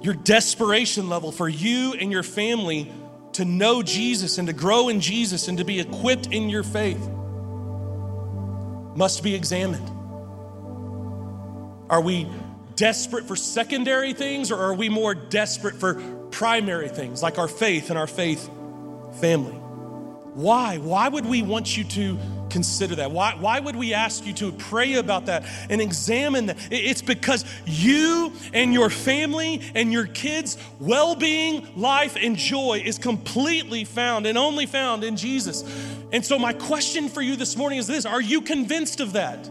your 0.00 0.14
desperation 0.14 1.10
level 1.10 1.30
for 1.30 1.46
you 1.46 1.92
and 1.92 2.10
your 2.10 2.22
family 2.22 2.90
to 3.34 3.44
know 3.44 3.82
Jesus 3.82 4.38
and 4.38 4.48
to 4.48 4.54
grow 4.54 4.88
in 4.88 5.02
Jesus 5.02 5.48
and 5.48 5.58
to 5.58 5.64
be 5.64 5.78
equipped 5.78 6.28
in 6.28 6.48
your 6.48 6.62
faith 6.62 7.06
must 8.94 9.22
be 9.22 9.34
examined. 9.34 9.88
Are 11.90 12.00
we 12.00 12.26
desperate 12.76 13.26
for 13.26 13.36
secondary 13.36 14.12
things 14.12 14.50
or 14.50 14.56
are 14.56 14.74
we 14.74 14.88
more 14.88 15.14
desperate 15.14 15.74
for 15.76 15.94
primary 16.30 16.88
things 16.88 17.22
like 17.22 17.38
our 17.38 17.48
faith 17.48 17.90
and 17.90 17.98
our 17.98 18.06
faith 18.06 18.50
family? 19.20 19.52
Why? 20.34 20.78
Why 20.78 21.08
would 21.08 21.26
we 21.26 21.42
want 21.42 21.76
you 21.76 21.84
to 21.84 22.18
consider 22.52 22.94
that? 22.96 23.10
Why, 23.10 23.34
why 23.34 23.58
would 23.58 23.74
we 23.74 23.94
ask 23.94 24.24
you 24.26 24.32
to 24.34 24.52
pray 24.52 24.94
about 24.94 25.26
that 25.26 25.44
and 25.70 25.80
examine 25.80 26.46
that? 26.46 26.58
It's 26.70 27.02
because 27.02 27.44
you 27.66 28.32
and 28.52 28.72
your 28.72 28.90
family 28.90 29.62
and 29.74 29.92
your 29.92 30.06
kids' 30.06 30.58
well 30.78 31.16
being, 31.16 31.66
life, 31.74 32.16
and 32.20 32.36
joy 32.36 32.82
is 32.84 32.98
completely 32.98 33.84
found 33.84 34.26
and 34.26 34.38
only 34.38 34.66
found 34.66 35.02
in 35.02 35.16
Jesus. 35.16 35.62
And 36.12 36.24
so, 36.24 36.38
my 36.38 36.52
question 36.52 37.08
for 37.08 37.22
you 37.22 37.36
this 37.36 37.56
morning 37.56 37.78
is 37.78 37.86
this 37.86 38.04
Are 38.06 38.20
you 38.20 38.42
convinced 38.42 39.00
of 39.00 39.14
that? 39.14 39.48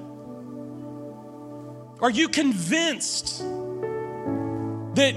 Are 2.00 2.12
you 2.12 2.30
convinced 2.30 3.40
that 4.96 5.16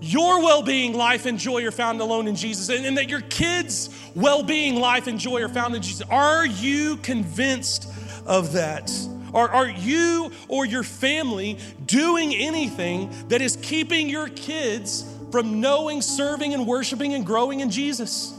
your 0.00 0.42
well 0.42 0.62
being, 0.62 0.94
life, 0.94 1.26
and 1.26 1.38
joy 1.38 1.64
are 1.66 1.70
found 1.70 2.00
alone 2.00 2.26
in 2.26 2.36
Jesus, 2.36 2.68
and, 2.68 2.86
and 2.86 2.96
that 2.96 3.08
your 3.08 3.20
kids' 3.22 3.90
well 4.14 4.42
being, 4.42 4.76
life, 4.76 5.06
and 5.06 5.18
joy 5.18 5.42
are 5.42 5.48
found 5.48 5.74
in 5.74 5.82
Jesus. 5.82 6.06
Are 6.08 6.46
you 6.46 6.96
convinced 6.98 7.90
of 8.26 8.52
that? 8.52 8.90
Are, 9.32 9.48
are 9.48 9.68
you 9.68 10.32
or 10.48 10.66
your 10.66 10.82
family 10.82 11.58
doing 11.86 12.34
anything 12.34 13.14
that 13.28 13.40
is 13.40 13.56
keeping 13.56 14.08
your 14.08 14.28
kids 14.28 15.04
from 15.30 15.60
knowing, 15.60 16.02
serving, 16.02 16.54
and 16.54 16.66
worshiping 16.66 17.14
and 17.14 17.24
growing 17.24 17.60
in 17.60 17.70
Jesus? 17.70 18.32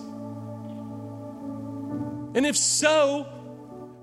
And 2.34 2.46
if 2.46 2.58
so, 2.58 3.28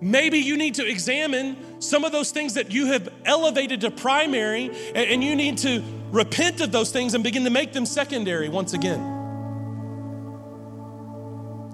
maybe 0.00 0.38
you 0.38 0.56
need 0.56 0.76
to 0.76 0.86
examine 0.86 1.56
some 1.80 2.04
of 2.04 2.12
those 2.12 2.30
things 2.30 2.54
that 2.54 2.72
you 2.72 2.86
have 2.86 3.08
elevated 3.24 3.80
to 3.82 3.90
primary, 3.90 4.70
and, 4.94 5.22
you 5.22 5.36
need 5.36 5.58
to 5.58 5.82
repent 6.10 6.60
of 6.60 6.72
those 6.72 6.90
things 6.90 7.14
and 7.14 7.22
begin 7.22 7.44
to 7.44 7.50
make 7.50 7.72
them 7.72 7.86
secondary 7.86 8.48
once 8.48 8.72
again. 8.72 9.00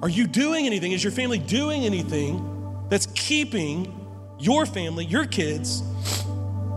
Are 0.03 0.09
you 0.09 0.27
doing 0.27 0.67
anything? 0.67 0.93
Is 0.93 1.03
your 1.03 1.13
family 1.13 1.39
doing 1.39 1.85
anything 1.85 2.87
that's 2.91 3.07
keeping 3.15 4.07
your 4.39 4.67
family, 4.67 5.07
your 5.07 5.25
kids, 5.25 5.83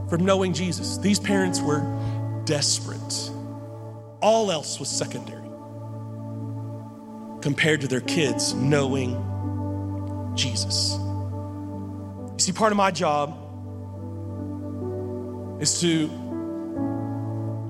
from 0.09 0.23
knowing 0.23 0.53
Jesus? 0.53 0.97
These 0.97 1.19
parents 1.19 1.59
were 1.59 1.81
desperate. 2.45 3.31
All 4.21 4.51
else 4.51 4.79
was 4.79 4.87
secondary 4.89 5.47
compared 7.41 7.81
to 7.81 7.87
their 7.87 8.01
kids 8.01 8.53
knowing 8.53 9.21
Jesus. 10.35 10.97
You 12.37 12.41
see, 12.41 12.51
part 12.51 12.71
of 12.71 12.77
my 12.77 12.91
job 12.91 13.35
is 15.59 15.81
to 15.81 16.07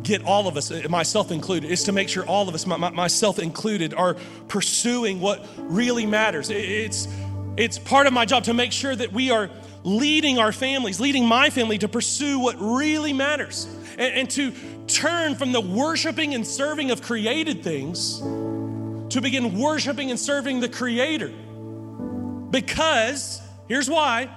get 0.03 0.25
all 0.25 0.49
of 0.49 0.57
us, 0.57 0.69
myself 0.89 1.31
included, 1.31 1.71
is 1.71 1.85
to 1.85 1.93
make 1.93 2.09
sure 2.09 2.25
all 2.25 2.49
of 2.49 2.53
us, 2.53 2.67
my, 2.67 2.75
my, 2.75 2.89
myself 2.89 3.39
included, 3.39 3.93
are 3.93 4.17
pursuing 4.49 5.21
what 5.21 5.45
really 5.57 6.05
matters. 6.05 6.49
It's, 6.49 7.07
it's 7.55 7.79
part 7.79 8.07
of 8.07 8.13
my 8.13 8.25
job 8.25 8.43
to 8.43 8.53
make 8.53 8.73
sure 8.73 8.93
that 8.93 9.13
we 9.13 9.31
are 9.31 9.49
leading 9.85 10.37
our 10.37 10.51
families, 10.51 10.99
leading 10.99 11.25
my 11.25 11.49
family 11.49 11.77
to 11.77 11.87
pursue 11.87 12.37
what 12.37 12.57
really 12.59 13.13
matters 13.13 13.73
and, 13.97 14.13
and 14.13 14.29
to 14.31 14.51
turn 14.87 15.35
from 15.35 15.53
the 15.53 15.61
worshiping 15.61 16.33
and 16.33 16.45
serving 16.45 16.91
of 16.91 17.01
created 17.01 17.63
things 17.63 18.19
to 18.19 19.21
begin 19.21 19.57
worshiping 19.57 20.11
and 20.11 20.19
serving 20.19 20.59
the 20.59 20.67
Creator. 20.67 21.31
Because, 22.49 23.41
here's 23.69 23.89
why 23.89 24.29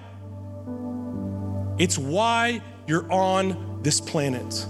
it's 1.81 1.97
why 1.97 2.61
you're 2.87 3.11
on 3.11 3.81
this 3.83 4.03
planet. 4.03 4.67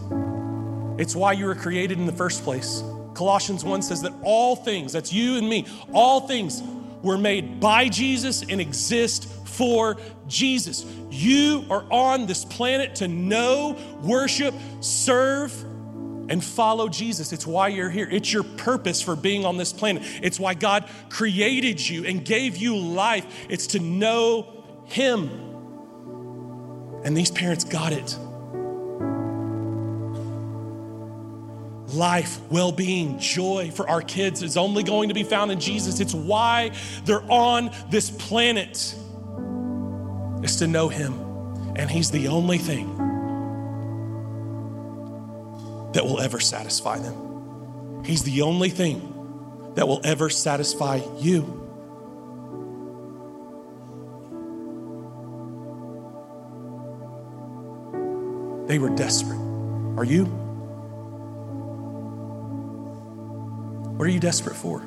It's 0.96 1.16
why 1.16 1.32
you 1.32 1.46
were 1.46 1.56
created 1.56 1.98
in 1.98 2.06
the 2.06 2.12
first 2.12 2.44
place. 2.44 2.84
Colossians 3.14 3.64
1 3.64 3.82
says 3.82 4.02
that 4.02 4.12
all 4.22 4.54
things, 4.54 4.92
that's 4.92 5.12
you 5.12 5.36
and 5.36 5.48
me, 5.48 5.66
all 5.92 6.28
things 6.28 6.62
were 7.02 7.18
made 7.18 7.58
by 7.58 7.88
Jesus 7.88 8.42
and 8.48 8.60
exist 8.60 9.24
for 9.44 9.96
Jesus. 10.28 10.86
You 11.10 11.64
are 11.68 11.84
on 11.90 12.26
this 12.26 12.44
planet 12.44 12.94
to 12.96 13.08
know, 13.08 13.76
worship, 14.02 14.54
serve, 14.78 15.52
and 16.28 16.44
follow 16.44 16.88
Jesus. 16.88 17.32
It's 17.32 17.44
why 17.44 17.68
you're 17.68 17.90
here. 17.90 18.08
It's 18.08 18.32
your 18.32 18.44
purpose 18.44 19.02
for 19.02 19.16
being 19.16 19.44
on 19.44 19.56
this 19.56 19.72
planet. 19.72 20.04
It's 20.22 20.38
why 20.38 20.54
God 20.54 20.88
created 21.08 21.80
you 21.80 22.04
and 22.04 22.24
gave 22.24 22.56
you 22.56 22.76
life. 22.76 23.26
It's 23.48 23.66
to 23.68 23.80
know 23.80 24.62
Him. 24.84 25.49
And 27.04 27.16
these 27.16 27.30
parents 27.30 27.64
got 27.64 27.92
it. 27.92 28.16
Life, 31.94 32.38
well 32.50 32.70
being, 32.70 33.18
joy 33.18 33.70
for 33.74 33.88
our 33.88 34.02
kids 34.02 34.42
is 34.42 34.56
only 34.56 34.82
going 34.82 35.08
to 35.08 35.14
be 35.14 35.24
found 35.24 35.50
in 35.50 35.58
Jesus. 35.58 35.98
It's 35.98 36.14
why 36.14 36.70
they're 37.04 37.24
on 37.30 37.70
this 37.90 38.10
planet, 38.10 38.94
is 40.44 40.56
to 40.56 40.66
know 40.66 40.88
Him. 40.88 41.14
And 41.76 41.90
He's 41.90 42.10
the 42.10 42.28
only 42.28 42.58
thing 42.58 42.96
that 45.92 46.04
will 46.04 46.20
ever 46.20 46.38
satisfy 46.38 46.98
them. 46.98 48.04
He's 48.04 48.22
the 48.22 48.42
only 48.42 48.70
thing 48.70 49.72
that 49.74 49.88
will 49.88 50.00
ever 50.04 50.30
satisfy 50.30 51.00
you. 51.18 51.59
They 58.70 58.78
were 58.78 58.90
desperate. 58.90 59.40
Are 59.98 60.04
you? 60.04 60.26
What 63.96 64.06
are 64.06 64.10
you 64.12 64.20
desperate 64.20 64.54
for? 64.54 64.78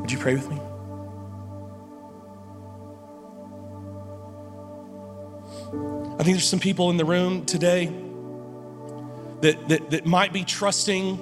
Would 0.00 0.12
you 0.12 0.18
pray 0.18 0.34
with 0.34 0.50
me? 0.50 0.56
I 6.18 6.24
think 6.24 6.36
there's 6.36 6.46
some 6.46 6.60
people 6.60 6.90
in 6.90 6.98
the 6.98 7.06
room 7.06 7.46
today 7.46 7.86
that, 9.40 9.66
that, 9.70 9.88
that 9.92 10.04
might 10.04 10.34
be 10.34 10.44
trusting 10.44 11.16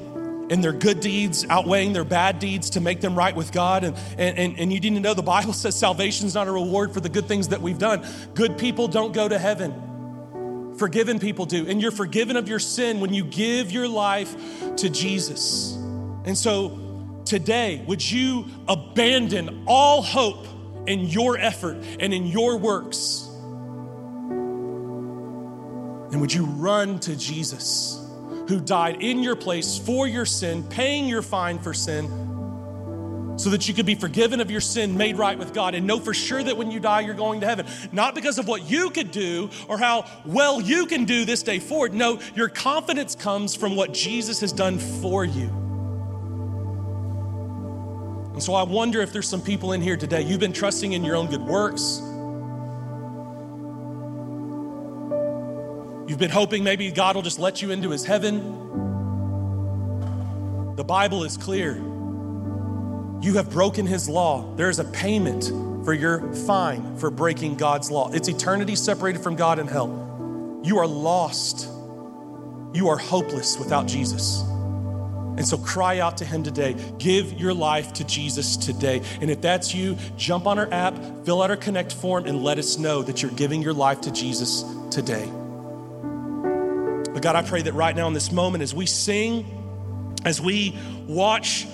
in 0.50 0.60
their 0.60 0.72
good 0.72 1.00
deeds 1.00 1.46
outweighing 1.48 1.92
their 1.92 2.04
bad 2.04 2.40
deeds 2.40 2.70
to 2.70 2.80
make 2.80 3.00
them 3.00 3.14
right 3.14 3.34
with 3.34 3.52
God. 3.52 3.84
And, 3.84 3.96
and, 4.18 4.58
and 4.58 4.72
you 4.72 4.80
need 4.80 4.94
to 4.94 5.00
know 5.00 5.14
the 5.14 5.22
Bible 5.22 5.52
says 5.54 5.78
salvation 5.78 6.26
is 6.26 6.34
not 6.34 6.48
a 6.48 6.52
reward 6.52 6.92
for 6.92 7.00
the 7.00 7.08
good 7.08 7.26
things 7.26 7.48
that 7.48 7.62
we've 7.62 7.78
done. 7.78 8.06
Good 8.34 8.58
people 8.58 8.88
don't 8.88 9.12
go 9.12 9.28
to 9.28 9.38
heaven, 9.38 10.74
forgiven 10.76 11.18
people 11.20 11.46
do. 11.46 11.66
And 11.66 11.80
you're 11.80 11.92
forgiven 11.92 12.36
of 12.36 12.48
your 12.48 12.58
sin 12.58 13.00
when 13.00 13.14
you 13.14 13.24
give 13.24 13.70
your 13.70 13.88
life 13.88 14.34
to 14.76 14.90
Jesus. 14.90 15.74
And 16.24 16.36
so 16.36 17.22
today, 17.24 17.82
would 17.86 18.08
you 18.08 18.46
abandon 18.66 19.64
all 19.66 20.02
hope 20.02 20.46
in 20.88 21.00
your 21.06 21.38
effort 21.38 21.76
and 22.00 22.12
in 22.12 22.26
your 22.26 22.58
works? 22.58 23.28
And 26.10 26.20
would 26.20 26.34
you 26.34 26.44
run 26.44 26.98
to 27.00 27.14
Jesus, 27.14 27.99
who 28.50 28.60
died 28.60 29.00
in 29.00 29.22
your 29.22 29.36
place 29.36 29.78
for 29.78 30.08
your 30.08 30.26
sin, 30.26 30.64
paying 30.64 31.06
your 31.06 31.22
fine 31.22 31.56
for 31.56 31.72
sin, 31.72 32.08
so 33.38 33.48
that 33.48 33.68
you 33.68 33.72
could 33.72 33.86
be 33.86 33.94
forgiven 33.94 34.40
of 34.40 34.50
your 34.50 34.60
sin, 34.60 34.96
made 34.96 35.16
right 35.16 35.38
with 35.38 35.54
God, 35.54 35.76
and 35.76 35.86
know 35.86 36.00
for 36.00 36.12
sure 36.12 36.42
that 36.42 36.56
when 36.56 36.68
you 36.68 36.80
die, 36.80 37.02
you're 37.02 37.14
going 37.14 37.40
to 37.42 37.46
heaven. 37.46 37.64
Not 37.92 38.16
because 38.16 38.38
of 38.38 38.48
what 38.48 38.68
you 38.68 38.90
could 38.90 39.12
do 39.12 39.50
or 39.68 39.78
how 39.78 40.04
well 40.26 40.60
you 40.60 40.86
can 40.86 41.04
do 41.04 41.24
this 41.24 41.44
day 41.44 41.60
forward. 41.60 41.94
No, 41.94 42.18
your 42.34 42.48
confidence 42.48 43.14
comes 43.14 43.54
from 43.54 43.76
what 43.76 43.94
Jesus 43.94 44.40
has 44.40 44.50
done 44.52 44.78
for 44.78 45.24
you. 45.24 45.48
And 48.32 48.42
so 48.42 48.54
I 48.54 48.64
wonder 48.64 49.00
if 49.00 49.12
there's 49.12 49.28
some 49.28 49.42
people 49.42 49.72
in 49.72 49.80
here 49.80 49.96
today, 49.96 50.22
you've 50.22 50.40
been 50.40 50.52
trusting 50.52 50.92
in 50.92 51.04
your 51.04 51.14
own 51.14 51.28
good 51.28 51.42
works 51.42 52.02
You've 56.10 56.18
been 56.18 56.28
hoping 56.28 56.64
maybe 56.64 56.90
God 56.90 57.14
will 57.14 57.22
just 57.22 57.38
let 57.38 57.62
you 57.62 57.70
into 57.70 57.90
his 57.90 58.04
heaven. 58.04 58.40
The 60.74 60.82
Bible 60.82 61.22
is 61.22 61.36
clear. 61.36 61.76
You 63.22 63.34
have 63.34 63.48
broken 63.52 63.86
his 63.86 64.08
law. 64.08 64.52
There 64.56 64.68
is 64.68 64.80
a 64.80 64.84
payment 64.86 65.44
for 65.84 65.92
your 65.92 66.32
fine 66.32 66.96
for 66.96 67.12
breaking 67.12 67.58
God's 67.58 67.92
law. 67.92 68.10
It's 68.10 68.26
eternity 68.26 68.74
separated 68.74 69.22
from 69.22 69.36
God 69.36 69.60
and 69.60 69.70
hell. 69.70 70.60
You 70.64 70.78
are 70.78 70.86
lost. 70.88 71.68
You 72.74 72.88
are 72.88 72.98
hopeless 72.98 73.56
without 73.56 73.86
Jesus. 73.86 74.40
And 74.40 75.46
so 75.46 75.58
cry 75.58 76.00
out 76.00 76.16
to 76.16 76.24
him 76.24 76.42
today. 76.42 76.74
Give 76.98 77.34
your 77.34 77.54
life 77.54 77.92
to 77.92 78.04
Jesus 78.04 78.56
today. 78.56 79.00
And 79.20 79.30
if 79.30 79.40
that's 79.40 79.72
you, 79.76 79.96
jump 80.16 80.48
on 80.48 80.58
our 80.58 80.68
app, 80.72 80.96
fill 81.24 81.40
out 81.40 81.50
our 81.50 81.56
connect 81.56 81.92
form, 81.92 82.26
and 82.26 82.42
let 82.42 82.58
us 82.58 82.78
know 82.78 83.00
that 83.02 83.22
you're 83.22 83.30
giving 83.30 83.62
your 83.62 83.74
life 83.74 84.00
to 84.00 84.10
Jesus 84.10 84.64
today. 84.90 85.30
But 87.20 87.34
God, 87.34 87.36
I 87.36 87.46
pray 87.46 87.60
that 87.60 87.74
right 87.74 87.94
now 87.94 88.08
in 88.08 88.14
this 88.14 88.32
moment, 88.32 88.62
as 88.62 88.74
we 88.74 88.86
sing, 88.86 90.16
as 90.24 90.40
we 90.40 90.74
watch 91.06 91.66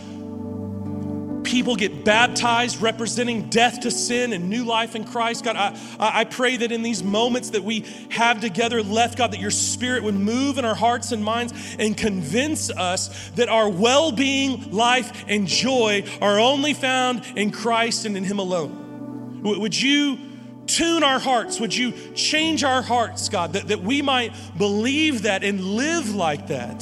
people 1.45 1.77
get 1.77 2.05
baptized 2.05 2.83
representing 2.83 3.49
death 3.49 3.79
to 3.83 3.93
sin 3.93 4.33
and 4.33 4.51
new 4.51 4.65
life 4.65 4.97
in 4.97 5.05
Christ. 5.05 5.45
God, 5.45 5.55
I, 5.55 5.79
I 6.01 6.25
pray 6.25 6.57
that 6.57 6.73
in 6.73 6.83
these 6.83 7.05
moments 7.05 7.51
that 7.51 7.63
we 7.63 7.85
have 8.11 8.41
together 8.41 8.83
left, 8.83 9.19
God, 9.19 9.31
that 9.31 9.39
your 9.39 9.53
spirit 9.53 10.03
would 10.03 10.17
move 10.17 10.59
in 10.59 10.65
our 10.65 10.75
hearts 10.75 11.13
and 11.13 11.23
minds 11.23 11.53
and 11.79 11.97
convince 11.97 12.69
us 12.69 13.31
that 13.37 13.49
our 13.49 13.69
well 13.69 14.11
being, 14.11 14.73
life, 14.73 15.25
and 15.29 15.47
joy 15.47 16.03
are 16.21 16.41
only 16.41 16.75
found 16.75 17.23
in 17.37 17.53
Christ 17.53 18.05
and 18.05 18.17
in 18.17 18.25
Him 18.25 18.41
alone. 18.41 19.43
Would 19.45 19.81
you 19.81 20.19
tune 20.67 21.03
our 21.03 21.19
hearts. 21.19 21.59
Would 21.61 21.75
you 21.75 21.93
change 22.15 22.65
our 22.65 22.83
hearts, 22.83 23.29
God, 23.29 23.55
that, 23.55 23.69
that 23.69 23.81
we 23.81 24.03
might 24.03 24.33
believe 24.57 25.23
that 25.23 25.43
and 25.45 25.61
live 25.61 26.15
like 26.15 26.49
that? 26.49 26.81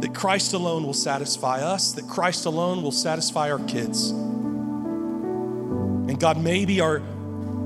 That 0.00 0.14
Christ 0.14 0.52
alone 0.52 0.84
will 0.84 0.92
satisfy 0.94 1.60
us, 1.60 1.92
that 1.92 2.08
Christ 2.08 2.46
alone 2.46 2.82
will 2.82 2.92
satisfy 2.92 3.50
our 3.50 3.58
kids. 3.60 4.10
And 6.10 6.18
God, 6.20 6.38
maybe 6.42 6.80
our, 6.80 7.02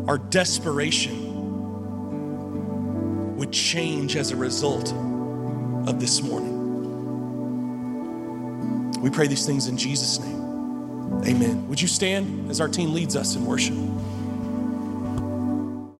our 0.06 0.18
desperation 0.18 1.28
would 3.36 3.52
change 3.52 4.16
as 4.16 4.30
a 4.30 4.36
result 4.36 4.92
of 5.88 6.00
this 6.00 6.22
morning. 6.22 6.56
We 9.00 9.10
pray 9.10 9.28
these 9.28 9.46
things 9.46 9.68
in 9.68 9.76
Jesus' 9.76 10.18
name. 10.18 10.37
Amen. 11.26 11.68
Would 11.68 11.80
you 11.80 11.88
stand 11.88 12.50
as 12.50 12.60
our 12.60 12.68
team 12.68 12.92
leads 12.92 13.16
us 13.16 13.34
in 13.36 13.44
worship? 13.44 13.74